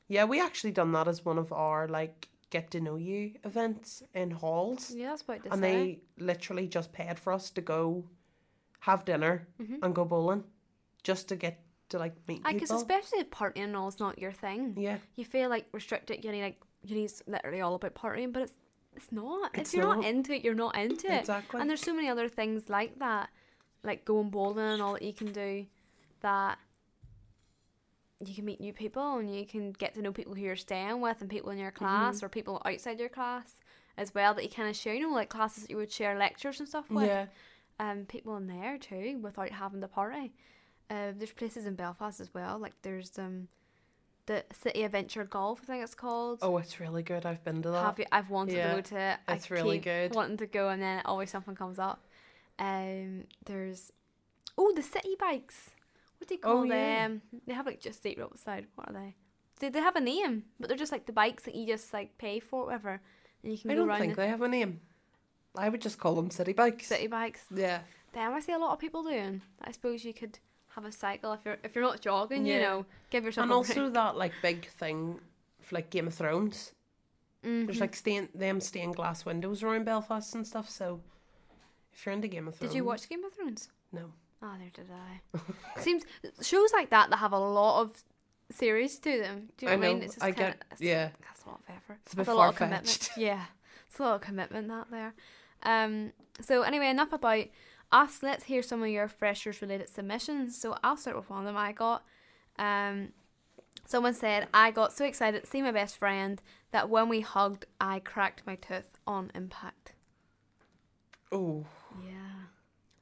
yeah, 0.08 0.26
we 0.26 0.42
actually 0.42 0.72
done 0.72 0.92
that 0.94 1.08
as 1.08 1.24
one 1.26 1.38
of 1.38 1.52
our 1.52 1.88
like 1.88 2.30
get 2.50 2.70
to 2.72 2.80
know 2.82 2.98
you 2.98 3.34
events 3.44 4.04
in 4.14 4.32
halls, 4.32 4.92
Yeah, 4.96 5.10
that's 5.10 5.22
about 5.24 5.44
to 5.46 5.52
and 5.54 5.62
say. 5.62 5.72
they 6.18 6.24
literally 6.24 6.68
just 6.68 6.92
paid 6.94 7.18
for 7.18 7.34
us 7.34 7.50
to 7.52 7.62
go 7.62 8.06
have 8.82 9.06
dinner 9.06 9.48
Mhm. 9.60 9.80
and 9.82 9.96
go 9.96 10.06
bowling, 10.06 10.44
just 11.04 11.28
to 11.30 11.36
get 11.36 11.62
to 11.90 11.98
like 11.98 12.14
meet 12.28 12.42
I 12.46 12.54
guess 12.54 12.64
people. 12.64 12.78
especially 12.78 13.20
if 13.20 13.30
partying 13.32 13.64
and 13.64 13.76
all 13.78 13.88
is 13.88 14.00
not 14.00 14.20
your 14.20 14.32
thing. 14.32 14.76
yeah, 14.78 14.98
You 15.16 15.26
feel 15.26 15.50
like 15.50 15.68
restricted. 15.72 16.24
You 16.24 16.32
need 16.32 16.44
like 16.44 16.62
you 16.84 16.96
need 16.96 17.12
literally 17.28 17.62
all 17.62 17.76
about 17.76 17.96
partying, 17.96 18.34
but 18.34 18.44
it's 18.44 18.54
it's 18.96 19.12
not. 19.12 19.52
It's 19.58 19.74
if 19.74 19.78
you're 19.78 19.88
not. 19.88 19.98
not. 20.02 20.06
into 20.06 20.34
it, 20.34 20.44
you're 20.44 20.54
not 20.54 20.76
into 20.78 21.08
it. 21.12 21.22
Exactly. 21.22 21.60
And 21.60 21.68
there's 21.70 21.82
so 21.82 21.94
many 21.96 22.10
other 22.10 22.28
things 22.30 22.70
like 22.70 23.00
that, 23.00 23.30
like 23.84 24.06
going 24.06 24.30
bowling 24.30 24.60
and 24.74 24.82
all 24.84 24.94
that 24.94 25.02
you 25.02 25.14
can 25.14 25.32
do, 25.32 25.66
that 26.20 26.60
you 28.28 28.36
can 28.36 28.46
meet 28.46 28.60
new 28.62 28.74
people 28.74 29.18
and 29.18 29.34
you 29.36 29.46
can 29.46 29.72
get 29.72 29.94
to 29.96 30.02
know 30.02 30.12
people 30.12 30.34
who 30.34 30.42
you're 30.42 30.56
staying 30.56 31.02
with 31.02 31.22
and 31.22 31.30
people 31.30 31.52
in 31.52 31.58
your 31.58 31.72
class 31.72 32.18
Mm-hmm. 32.18 32.26
or 32.26 32.30
people 32.30 32.62
outside 32.66 33.00
your 33.00 33.10
class 33.10 33.60
as 33.98 34.14
well 34.14 34.34
that 34.34 34.44
you 34.44 34.50
kind 34.50 34.70
of 34.70 34.76
share. 34.76 34.94
You 34.94 35.08
know, 35.10 35.14
like 35.16 35.30
classes 35.30 35.64
that 35.64 35.70
you 35.70 35.78
would 35.78 35.92
share 35.92 36.18
lectures 36.18 36.60
and 36.60 36.68
stuff 36.70 36.90
with. 36.90 37.06
yeah. 37.08 37.26
Um, 37.80 38.06
people 38.06 38.36
in 38.38 38.48
there 38.48 38.78
too 38.78 39.20
without 39.22 39.50
having 39.50 39.82
to 39.82 39.88
party. 39.88 40.32
Uh, 40.90 41.12
there's 41.18 41.32
places 41.32 41.66
in 41.66 41.76
Belfast 41.76 42.20
as 42.20 42.32
well. 42.34 42.60
Like 42.60 42.74
there's 42.84 43.18
um, 43.18 43.48
the 44.28 44.46
City 44.54 44.84
Adventure 44.84 45.24
Golf. 45.26 45.62
I 45.64 45.66
think 45.66 45.84
it's 45.84 45.96
called. 45.96 46.40
Oh, 46.44 46.58
it's 46.58 46.80
really 46.80 47.02
good. 47.02 47.26
I've 47.26 47.44
been 47.44 47.62
to 47.64 47.72
that. 47.72 47.84
Have 47.84 48.00
you? 48.00 48.06
I've 48.12 48.30
wanted 48.30 48.56
Yeah, 48.58 48.70
to 48.70 48.76
go 48.76 48.82
to 48.82 48.98
it. 49.00 49.18
I 49.28 49.34
it's 49.34 49.50
really 49.50 49.78
keep 49.78 49.86
good. 49.86 50.14
Wanting 50.16 50.38
to 50.38 50.46
go, 50.46 50.70
and 50.70 50.82
then 50.82 51.02
always 51.06 51.32
something 51.32 51.56
comes 51.56 51.80
up. 51.80 52.06
Um, 52.60 53.24
there's 53.46 53.92
oh 54.58 54.72
the 54.76 54.84
city 54.84 55.16
bikes. 55.20 55.72
What 56.24 56.30
do 56.30 56.36
you 56.36 56.40
call 56.40 56.58
Oh, 56.60 56.64
yeah. 56.64 56.74
them? 57.08 57.22
They 57.46 57.54
have 57.54 57.66
like 57.66 57.82
just 57.82 58.00
state 58.00 58.18
roadside. 58.18 58.68
What 58.76 58.90
are 58.90 58.94
they? 58.94 59.16
They 59.60 59.68
they 59.70 59.80
have 59.82 59.98
a 59.98 60.02
name, 60.02 60.44
but 60.58 60.70
they're 60.70 60.78
just 60.78 60.92
like 60.94 61.06
the 61.06 61.12
bikes 61.12 61.44
that 61.44 61.54
you 61.54 61.68
just 61.68 61.92
like 61.94 62.18
pay 62.18 62.40
for, 62.40 62.66
whatever, 62.66 63.02
and 63.44 63.52
you 63.52 63.58
can 63.58 63.70
I 63.72 63.74
go 63.74 63.80
don't 63.82 63.90
around 63.90 64.00
think 64.00 64.16
the 64.16 64.22
they 64.22 64.28
have 64.30 64.42
a 64.42 64.48
name. 64.48 64.80
I 65.58 65.68
would 65.68 65.82
just 65.82 65.98
call 66.00 66.16
them 66.16 66.30
city 66.32 66.54
bikes. 66.54 66.88
city 66.88 67.08
bikes. 67.08 67.42
Yeah. 67.54 67.82
Them 68.14 68.32
I 68.34 68.40
see 68.40 68.54
a 68.54 68.58
lot 68.58 68.72
of 68.72 68.80
people 68.80 69.04
doing. 69.04 69.42
I 69.62 69.72
suppose 69.72 70.06
you 70.06 70.14
could 70.14 70.40
have 70.76 70.86
a 70.86 70.92
cycle 70.94 71.34
if 71.34 71.42
you're 71.44 71.58
if 71.64 71.76
you're 71.76 71.84
not 71.84 72.00
jogging. 72.00 72.46
You 72.46 72.60
know, 72.60 72.86
give 73.10 73.26
yourself 73.26 73.44
And 73.44 73.52
also 73.52 73.74
break. 73.84 73.94
that 73.96 74.16
like 74.16 74.32
big 74.42 74.68
thing 74.70 75.20
for 75.62 75.76
like 75.76 75.90
Game 75.90 76.08
of 76.08 76.14
Thrones. 76.14 76.72
There's 77.42 77.68
Mhm. 77.78 77.82
like 77.82 77.96
stained 77.98 78.30
them 78.34 78.62
stained 78.62 78.96
glass 78.96 79.26
windows 79.26 79.62
around 79.62 79.84
Belfast 79.84 80.34
and 80.36 80.48
stuff, 80.48 80.70
so 80.70 81.02
if 81.92 82.06
you're 82.06 82.14
into 82.14 82.30
Game 82.30 82.48
of 82.48 82.56
Thrones 82.56 82.72
Did 82.72 82.78
you 82.78 82.86
watch 82.86 83.10
Game 83.10 83.24
of 83.26 83.34
Thrones? 83.34 83.70
No. 83.92 84.14
Oh, 84.46 84.54
there 84.60 84.70
did 84.74 84.90
I. 84.92 85.80
Seems 85.82 86.04
shows 86.42 86.74
like 86.74 86.90
that 86.90 87.10
that 87.10 87.18
have 87.18 87.32
a 87.32 87.40
lot 87.40 87.82
of 87.82 88.04
series 88.52 89.00
to 89.00 89.20
them. 89.20 89.50
Do 89.58 89.66
you 89.66 89.70
know 89.70 89.74
I 89.74 89.78
what 89.78 89.86
I 89.86 89.88
mean? 89.90 90.00
know, 90.00 90.06
It's 90.06 90.14
just 90.16 90.24
I 90.26 90.32
kinda, 90.34 90.52
get- 90.52 90.66
it's, 90.72 90.82
yeah. 90.82 91.10
That's 91.26 91.44
a 91.46 91.48
lot 91.50 91.60
of 91.68 91.76
effort. 91.76 92.00
It's 92.04 92.14
a 92.14 92.16
That's 92.18 92.28
bit 92.28 92.34
a 92.34 92.36
lot 92.38 92.50
of 92.50 92.56
commitment. 92.58 92.88
far-fetched. 92.88 93.18
Yeah, 93.18 93.46
it's 93.88 94.00
a 94.00 94.04
lot 94.04 94.16
of 94.16 94.22
commitment 94.22 94.68
that 94.68 94.88
there. 94.92 95.14
Um. 95.64 96.12
So 96.42 96.64
anyway, 96.64 96.90
enough 96.90 97.14
about 97.14 97.46
us. 97.92 98.22
Let's 98.22 98.44
hear 98.46 98.62
some 98.62 98.84
of 98.84 98.90
your 98.90 99.08
freshers 99.08 99.62
related 99.62 99.88
submissions. 99.88 100.60
So 100.60 100.78
I'll 100.84 100.98
start 100.98 101.16
with 101.16 101.30
one 101.30 101.40
of 101.40 101.46
them 101.46 101.56
I 101.58 101.72
got. 101.72 102.04
Um. 102.60 103.14
Someone 103.86 104.14
said, 104.14 104.48
I 104.54 104.72
got 104.72 104.94
so 104.94 105.04
excited 105.06 105.44
to 105.44 105.50
see 105.50 105.62
my 105.62 105.72
best 105.72 105.98
friend 105.98 106.42
that 106.72 106.90
when 106.90 107.10
we 107.10 107.20
hugged, 107.20 107.66
I 107.82 108.00
cracked 108.00 108.42
my 108.48 108.56
tooth 108.56 108.98
on 109.06 109.30
impact. 109.36 109.94
Oh. 111.32 111.66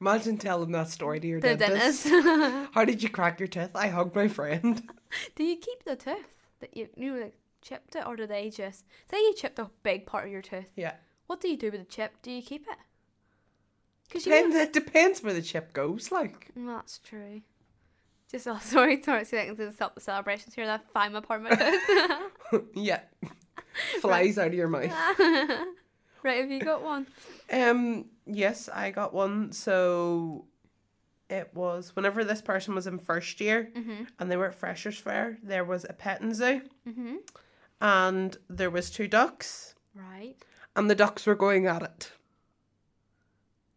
Imagine 0.02 0.36
telling 0.36 0.72
that 0.72 0.88
story 0.90 1.20
to 1.20 1.26
your 1.28 1.40
The 1.40 1.54
dentist. 1.54 2.06
dentist. 2.08 2.70
How 2.74 2.84
did 2.84 3.04
you 3.04 3.08
crack 3.08 3.38
your 3.38 3.46
tooth? 3.46 3.70
I 3.76 3.86
hugged 3.86 4.16
my 4.16 4.26
friend. 4.26 4.82
Do 5.36 5.44
you 5.44 5.54
keep 5.54 5.84
the 5.84 5.94
tooth 5.94 6.26
that 6.58 6.76
you 6.76 6.88
you 6.96 7.20
like 7.20 7.36
chipped 7.60 7.94
it, 7.94 8.04
or 8.04 8.16
do 8.16 8.26
they 8.26 8.50
just 8.50 8.84
say 9.08 9.18
you 9.18 9.32
chipped 9.36 9.60
a 9.60 9.70
big 9.84 10.04
part 10.04 10.24
of 10.24 10.32
your 10.32 10.42
tooth? 10.42 10.66
Yeah. 10.74 10.94
What 11.28 11.40
do 11.40 11.48
you 11.48 11.56
do 11.56 11.70
with 11.70 11.78
the 11.80 11.86
chip? 11.86 12.14
Do 12.22 12.32
you 12.32 12.42
keep 12.42 12.62
it? 12.68 12.78
Because 14.08 14.26
you. 14.26 14.32
Depends, 14.32 14.56
it 14.56 14.72
depends 14.72 15.22
where 15.22 15.34
the 15.34 15.40
chip 15.40 15.72
goes, 15.72 16.10
like. 16.10 16.50
Mm, 16.58 16.66
That's 16.66 16.98
true. 16.98 17.40
Just 18.28 18.48
oh, 18.48 18.58
sorry, 18.60 19.00
sorry, 19.04 19.20
two 19.20 19.26
seconds 19.36 19.58
to 19.58 19.70
stop 19.72 19.94
the 19.94 20.00
celebrations 20.00 20.52
here. 20.56 20.66
That 20.66 20.90
find 20.92 21.14
my 21.14 21.20
part 21.20 21.44
of 21.46 21.50
my 21.50 22.20
tooth. 22.50 22.62
yeah. 22.74 23.00
Flies 24.00 24.36
out 24.36 24.48
of 24.48 24.54
your 24.54 24.66
mouth. 24.68 24.90
Right, 26.22 26.40
have 26.40 26.50
you 26.50 26.60
got 26.60 26.82
one? 26.82 27.06
Um, 27.52 28.06
yes, 28.26 28.68
I 28.72 28.90
got 28.90 29.12
one. 29.14 29.52
So 29.52 30.46
it 31.28 31.50
was 31.54 31.94
whenever 31.96 32.24
this 32.24 32.42
person 32.42 32.74
was 32.74 32.86
in 32.86 32.98
first 32.98 33.40
year 33.40 33.70
Mhm. 33.74 34.06
and 34.18 34.30
they 34.30 34.36
were 34.36 34.46
at 34.48 34.54
Freshers 34.54 34.98
Fair, 34.98 35.38
there 35.42 35.64
was 35.64 35.84
a 35.88 35.92
petting 35.94 36.34
zoo 36.34 36.60
Mhm. 36.86 37.16
and 37.80 38.36
there 38.50 38.70
was 38.70 38.90
two 38.90 39.08
ducks 39.08 39.74
Right. 39.94 40.34
and 40.76 40.90
the 40.90 40.94
ducks 40.94 41.26
were 41.26 41.34
going 41.34 41.66
at 41.66 41.82
it. 41.82 42.12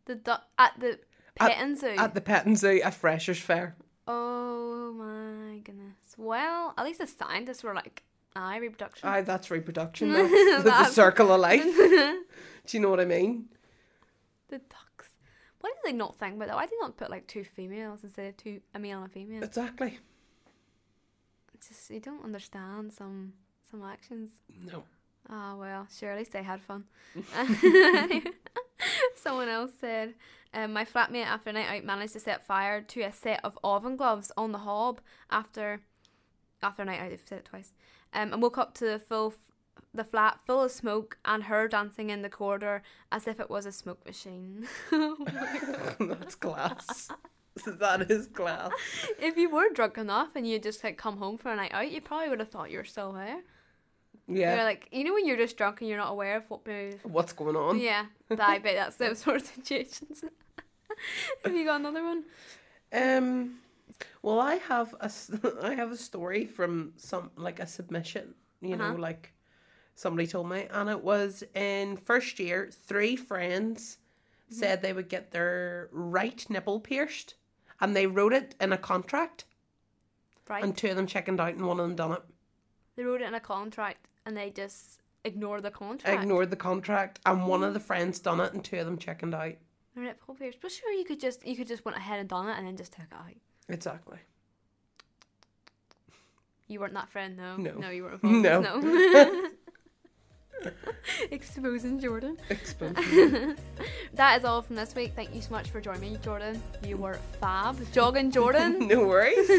The 0.06 0.16
duck 0.16 0.44
at 0.58 0.74
the 0.80 1.00
At- 1.40 1.52
petting 1.52 1.76
zoo. 1.78 1.96
At 1.98 2.14
the 2.14 2.22
petting 2.22 2.56
zoo 2.58 2.82
at 2.82 2.94
Freshers 2.94 3.40
Fair. 3.40 3.76
oh 4.08 4.92
my 4.94 5.58
goodness. 5.60 5.96
Well, 6.18 6.74
at 6.78 6.86
least 6.86 7.00
the 7.00 7.08
scientists 7.08 7.64
were 7.64 7.74
like, 7.74 8.04
"I 8.36 8.58
reproduction." 8.58 9.08
Aye, 9.10 9.22
that's 9.22 9.50
reproduction. 9.50 10.12
That's 10.14 10.32
the, 10.64 10.70
the 10.70 10.86
circle 10.86 11.32
of 11.32 11.40
life. 11.42 11.64
Do 12.66 12.78
you 12.78 12.82
know 12.82 12.90
what 12.90 13.00
I 13.00 13.06
mean? 13.06 13.46
The 14.50 14.58
ducks. 14.58 15.10
Why 15.60 15.72
did 15.72 15.92
they 15.92 15.98
not 15.98 16.18
think 16.18 16.36
about 16.36 16.48
that? 16.48 16.56
Why 16.56 16.66
did 16.66 16.72
they 16.72 16.82
not 16.82 16.98
put 16.98 17.10
like 17.10 17.28
two 17.28 17.44
females 17.44 18.04
instead 18.04 18.28
of 18.28 18.38
two 18.38 18.62
a 18.74 18.80
male 18.80 19.00
and 19.00 19.08
a 19.08 19.10
female? 19.10 19.44
Exactly. 19.44 20.00
It's 21.54 21.70
just 21.70 21.90
you 21.90 22.00
don't 22.00 22.24
understand 22.24 22.94
some 22.94 23.34
some 23.70 23.84
actions. 23.84 24.32
No. 24.66 24.84
Ah 25.30 25.56
well, 25.56 25.88
sure 25.98 26.12
at 26.12 26.18
least 26.18 26.34
they 26.34 26.44
had 26.44 26.62
fun. 26.62 26.86
Someone 29.16 29.50
else 29.50 29.72
said, 29.80 30.14
um, 30.54 30.74
my 30.74 30.86
flatmate 30.86 31.26
after 31.26 31.50
a 31.50 31.54
night 31.54 31.70
out 31.70 31.84
managed 31.84 32.14
to 32.14 32.20
set 32.20 32.46
fire 32.46 32.82
to 32.82 33.02
a 33.02 33.12
set 33.12 33.44
of 33.44 33.58
oven 33.64 33.96
gloves 33.96 34.32
on 34.38 34.52
the 34.52 34.60
hob 34.60 35.02
after 35.32 35.82
after 36.62 36.84
a 36.84 36.86
night 36.86 37.02
out. 37.02 37.10
They've 37.10 37.22
said 37.24 37.40
it 37.40 37.46
twice. 37.46 37.74
Um, 38.14 38.34
and 38.34 38.42
woke 38.42 38.58
up 38.58 38.74
to 38.76 38.86
the 38.86 39.00
full 39.00 39.34
the 39.94 40.04
flat 40.04 40.40
full 40.46 40.64
of 40.64 40.72
smoke 40.72 41.18
and 41.26 41.44
her 41.44 41.68
dancing 41.68 42.10
in 42.10 42.22
the 42.22 42.30
corridor 42.30 42.82
as 43.12 43.28
if 43.28 43.40
it 43.40 43.50
was 43.50 43.66
a 43.66 43.72
smoke 43.72 44.06
machine. 44.06 44.68
Oh 44.92 45.18
that's 46.00 46.36
class. 46.36 47.10
that 47.66 48.12
is 48.12 48.28
class. 48.28 48.72
if 49.20 49.38
you 49.38 49.50
were 49.50 49.70
drunk 49.74 49.98
enough 49.98 50.36
and 50.36 50.48
you 50.48 50.60
just 50.60 50.84
like 50.84 50.98
come 50.98 51.18
home 51.18 51.38
for 51.38 51.52
a 51.52 51.56
night 51.56 51.74
out, 51.74 51.90
you 51.92 52.02
probably 52.02 52.30
would 52.30 52.40
have 52.40 52.50
thought 52.50 52.72
you 52.72 52.78
were 52.78 52.84
still 52.84 53.14
there. 53.14 53.40
Yeah. 54.28 54.56
You're 54.56 54.64
like, 54.64 54.90
you 54.92 55.04
know, 55.04 55.14
when 55.14 55.26
you're 55.28 55.38
just 55.38 55.56
drunk 55.56 55.82
and 55.82 55.90
you're 55.90 56.00
not 56.00 56.12
aware 56.12 56.38
of 56.38 56.50
what 56.50 56.66
moves. 56.66 56.98
What's 57.04 57.32
going 57.32 57.56
on? 57.56 57.80
Yeah, 57.80 58.06
I 58.32 58.58
bet 58.60 58.76
that's 58.76 58.96
those 58.98 59.20
sort 59.20 59.38
of 59.38 59.46
situations. 59.46 60.24
have 61.44 61.54
you 61.56 61.64
got 61.66 61.80
another 61.80 62.04
one? 62.04 62.24
Um, 62.92 63.60
well, 64.22 64.40
I 64.40 64.56
have 64.56 64.96
a 65.00 65.12
I 65.64 65.76
have 65.76 65.92
a 65.92 65.98
story 65.98 66.46
from 66.46 66.94
some 66.98 67.30
like 67.36 67.60
a 67.60 67.68
submission. 67.68 68.34
You 68.62 68.78
know, 68.78 68.86
Uh-huh. 68.86 68.98
like 68.98 69.32
somebody 69.96 70.28
told 70.28 70.50
me, 70.50 70.68
and 70.72 70.90
it 70.90 71.04
was 71.04 71.44
in 71.56 71.98
first 71.98 72.40
year. 72.40 72.70
Three 72.72 73.16
friends 73.16 73.98
Mm-hmm. 74.48 74.60
said 74.60 74.82
they 74.84 74.94
would 74.94 75.10
get 75.10 75.32
their 75.32 75.90
right 75.92 76.46
nipple 76.52 76.80
pierced, 76.80 77.34
and 77.82 77.96
they 77.96 78.06
wrote 78.06 78.32
it 78.32 78.54
in 78.62 78.72
a 78.74 78.78
contract. 78.78 79.46
Right. 80.48 80.64
And 80.64 80.78
two 80.78 80.90
of 80.92 80.96
them 80.98 81.08
chickened 81.08 81.42
out, 81.42 81.56
and 81.56 81.66
one 81.66 81.80
of 81.80 81.88
them 81.88 81.96
done 81.96 82.12
it. 82.12 82.22
they 82.96 83.04
wrote 83.04 83.22
it 83.22 83.28
in 83.28 83.34
a 83.34 83.40
contract 83.40 84.06
and 84.24 84.38
they 84.38 84.52
just 84.52 85.02
ignored 85.24 85.64
the 85.64 85.72
contract. 85.72 86.22
Ignored 86.22 86.52
the 86.52 86.56
contract, 86.56 87.20
and 87.26 87.48
one 87.48 87.64
of 87.64 87.74
the 87.74 87.80
friends 87.80 88.20
done 88.20 88.40
it, 88.40 88.54
and 88.54 88.64
two 88.64 88.78
of 88.78 88.86
them 88.86 89.00
chickened 89.00 89.34
out. 89.34 89.54
Their 89.96 90.04
nipple 90.04 90.36
pierced. 90.36 90.60
But 90.62 90.72
sure, 90.72 90.92
you 90.92 91.06
could 91.06 91.20
just 91.20 91.44
you 91.44 91.56
could 91.56 91.68
just 91.68 91.84
went 91.84 91.98
ahead 91.98 92.20
and 92.20 92.30
done 92.30 92.48
it 92.48 92.56
and 92.60 92.68
then 92.68 92.78
just 92.78 92.94
took 92.94 93.06
it 93.12 93.16
out. 93.16 93.34
Exactly. 93.68 94.20
You 96.68 96.80
weren't 96.80 96.94
that 96.94 97.10
friend, 97.10 97.38
though. 97.38 97.58
No. 97.58 97.74
No, 97.74 97.90
you 97.90 98.04
weren't 98.04 98.24
involved. 98.24 98.64
No. 98.64 98.80
no. 98.80 99.50
Exposing 101.32 102.00
Jordan. 102.00 102.38
Exposed. 102.50 102.98
That 104.14 104.40
is 104.40 104.46
all 104.46 104.62
from 104.62 104.76
this 104.78 104.96
week. 104.96 105.12
Thank 105.16 105.36
you 105.36 105.42
so 105.42 105.52
much 105.52 105.70
for 105.70 105.82
joining 105.82 106.14
me, 106.14 106.18
Jordan. 106.24 106.62
You 106.84 106.98
were 106.98 107.20
fab. 107.42 107.78
Jogging 107.92 108.32
Jordan. 108.32 108.88
no 108.88 109.06
worries. 109.06 109.50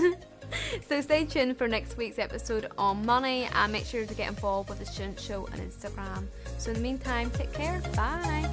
So 0.89 1.01
stay 1.01 1.25
tuned 1.25 1.59
for 1.59 1.67
next 1.69 1.97
week's 1.97 2.19
episode 2.19 2.71
on 2.79 3.05
money 3.05 3.49
and 3.53 3.73
make 3.73 3.85
sure 3.85 4.07
to 4.07 4.15
get 4.15 4.29
involved 4.29 4.69
with 4.71 4.79
the 4.79 4.87
Student 4.87 5.19
Show 5.21 5.43
on 5.53 5.59
Instagram. 5.59 6.27
So 6.59 6.71
in 6.71 6.77
the 6.77 6.83
meantime, 6.83 7.31
take 7.31 7.53
care. 7.53 7.83
Bye. 7.95 8.49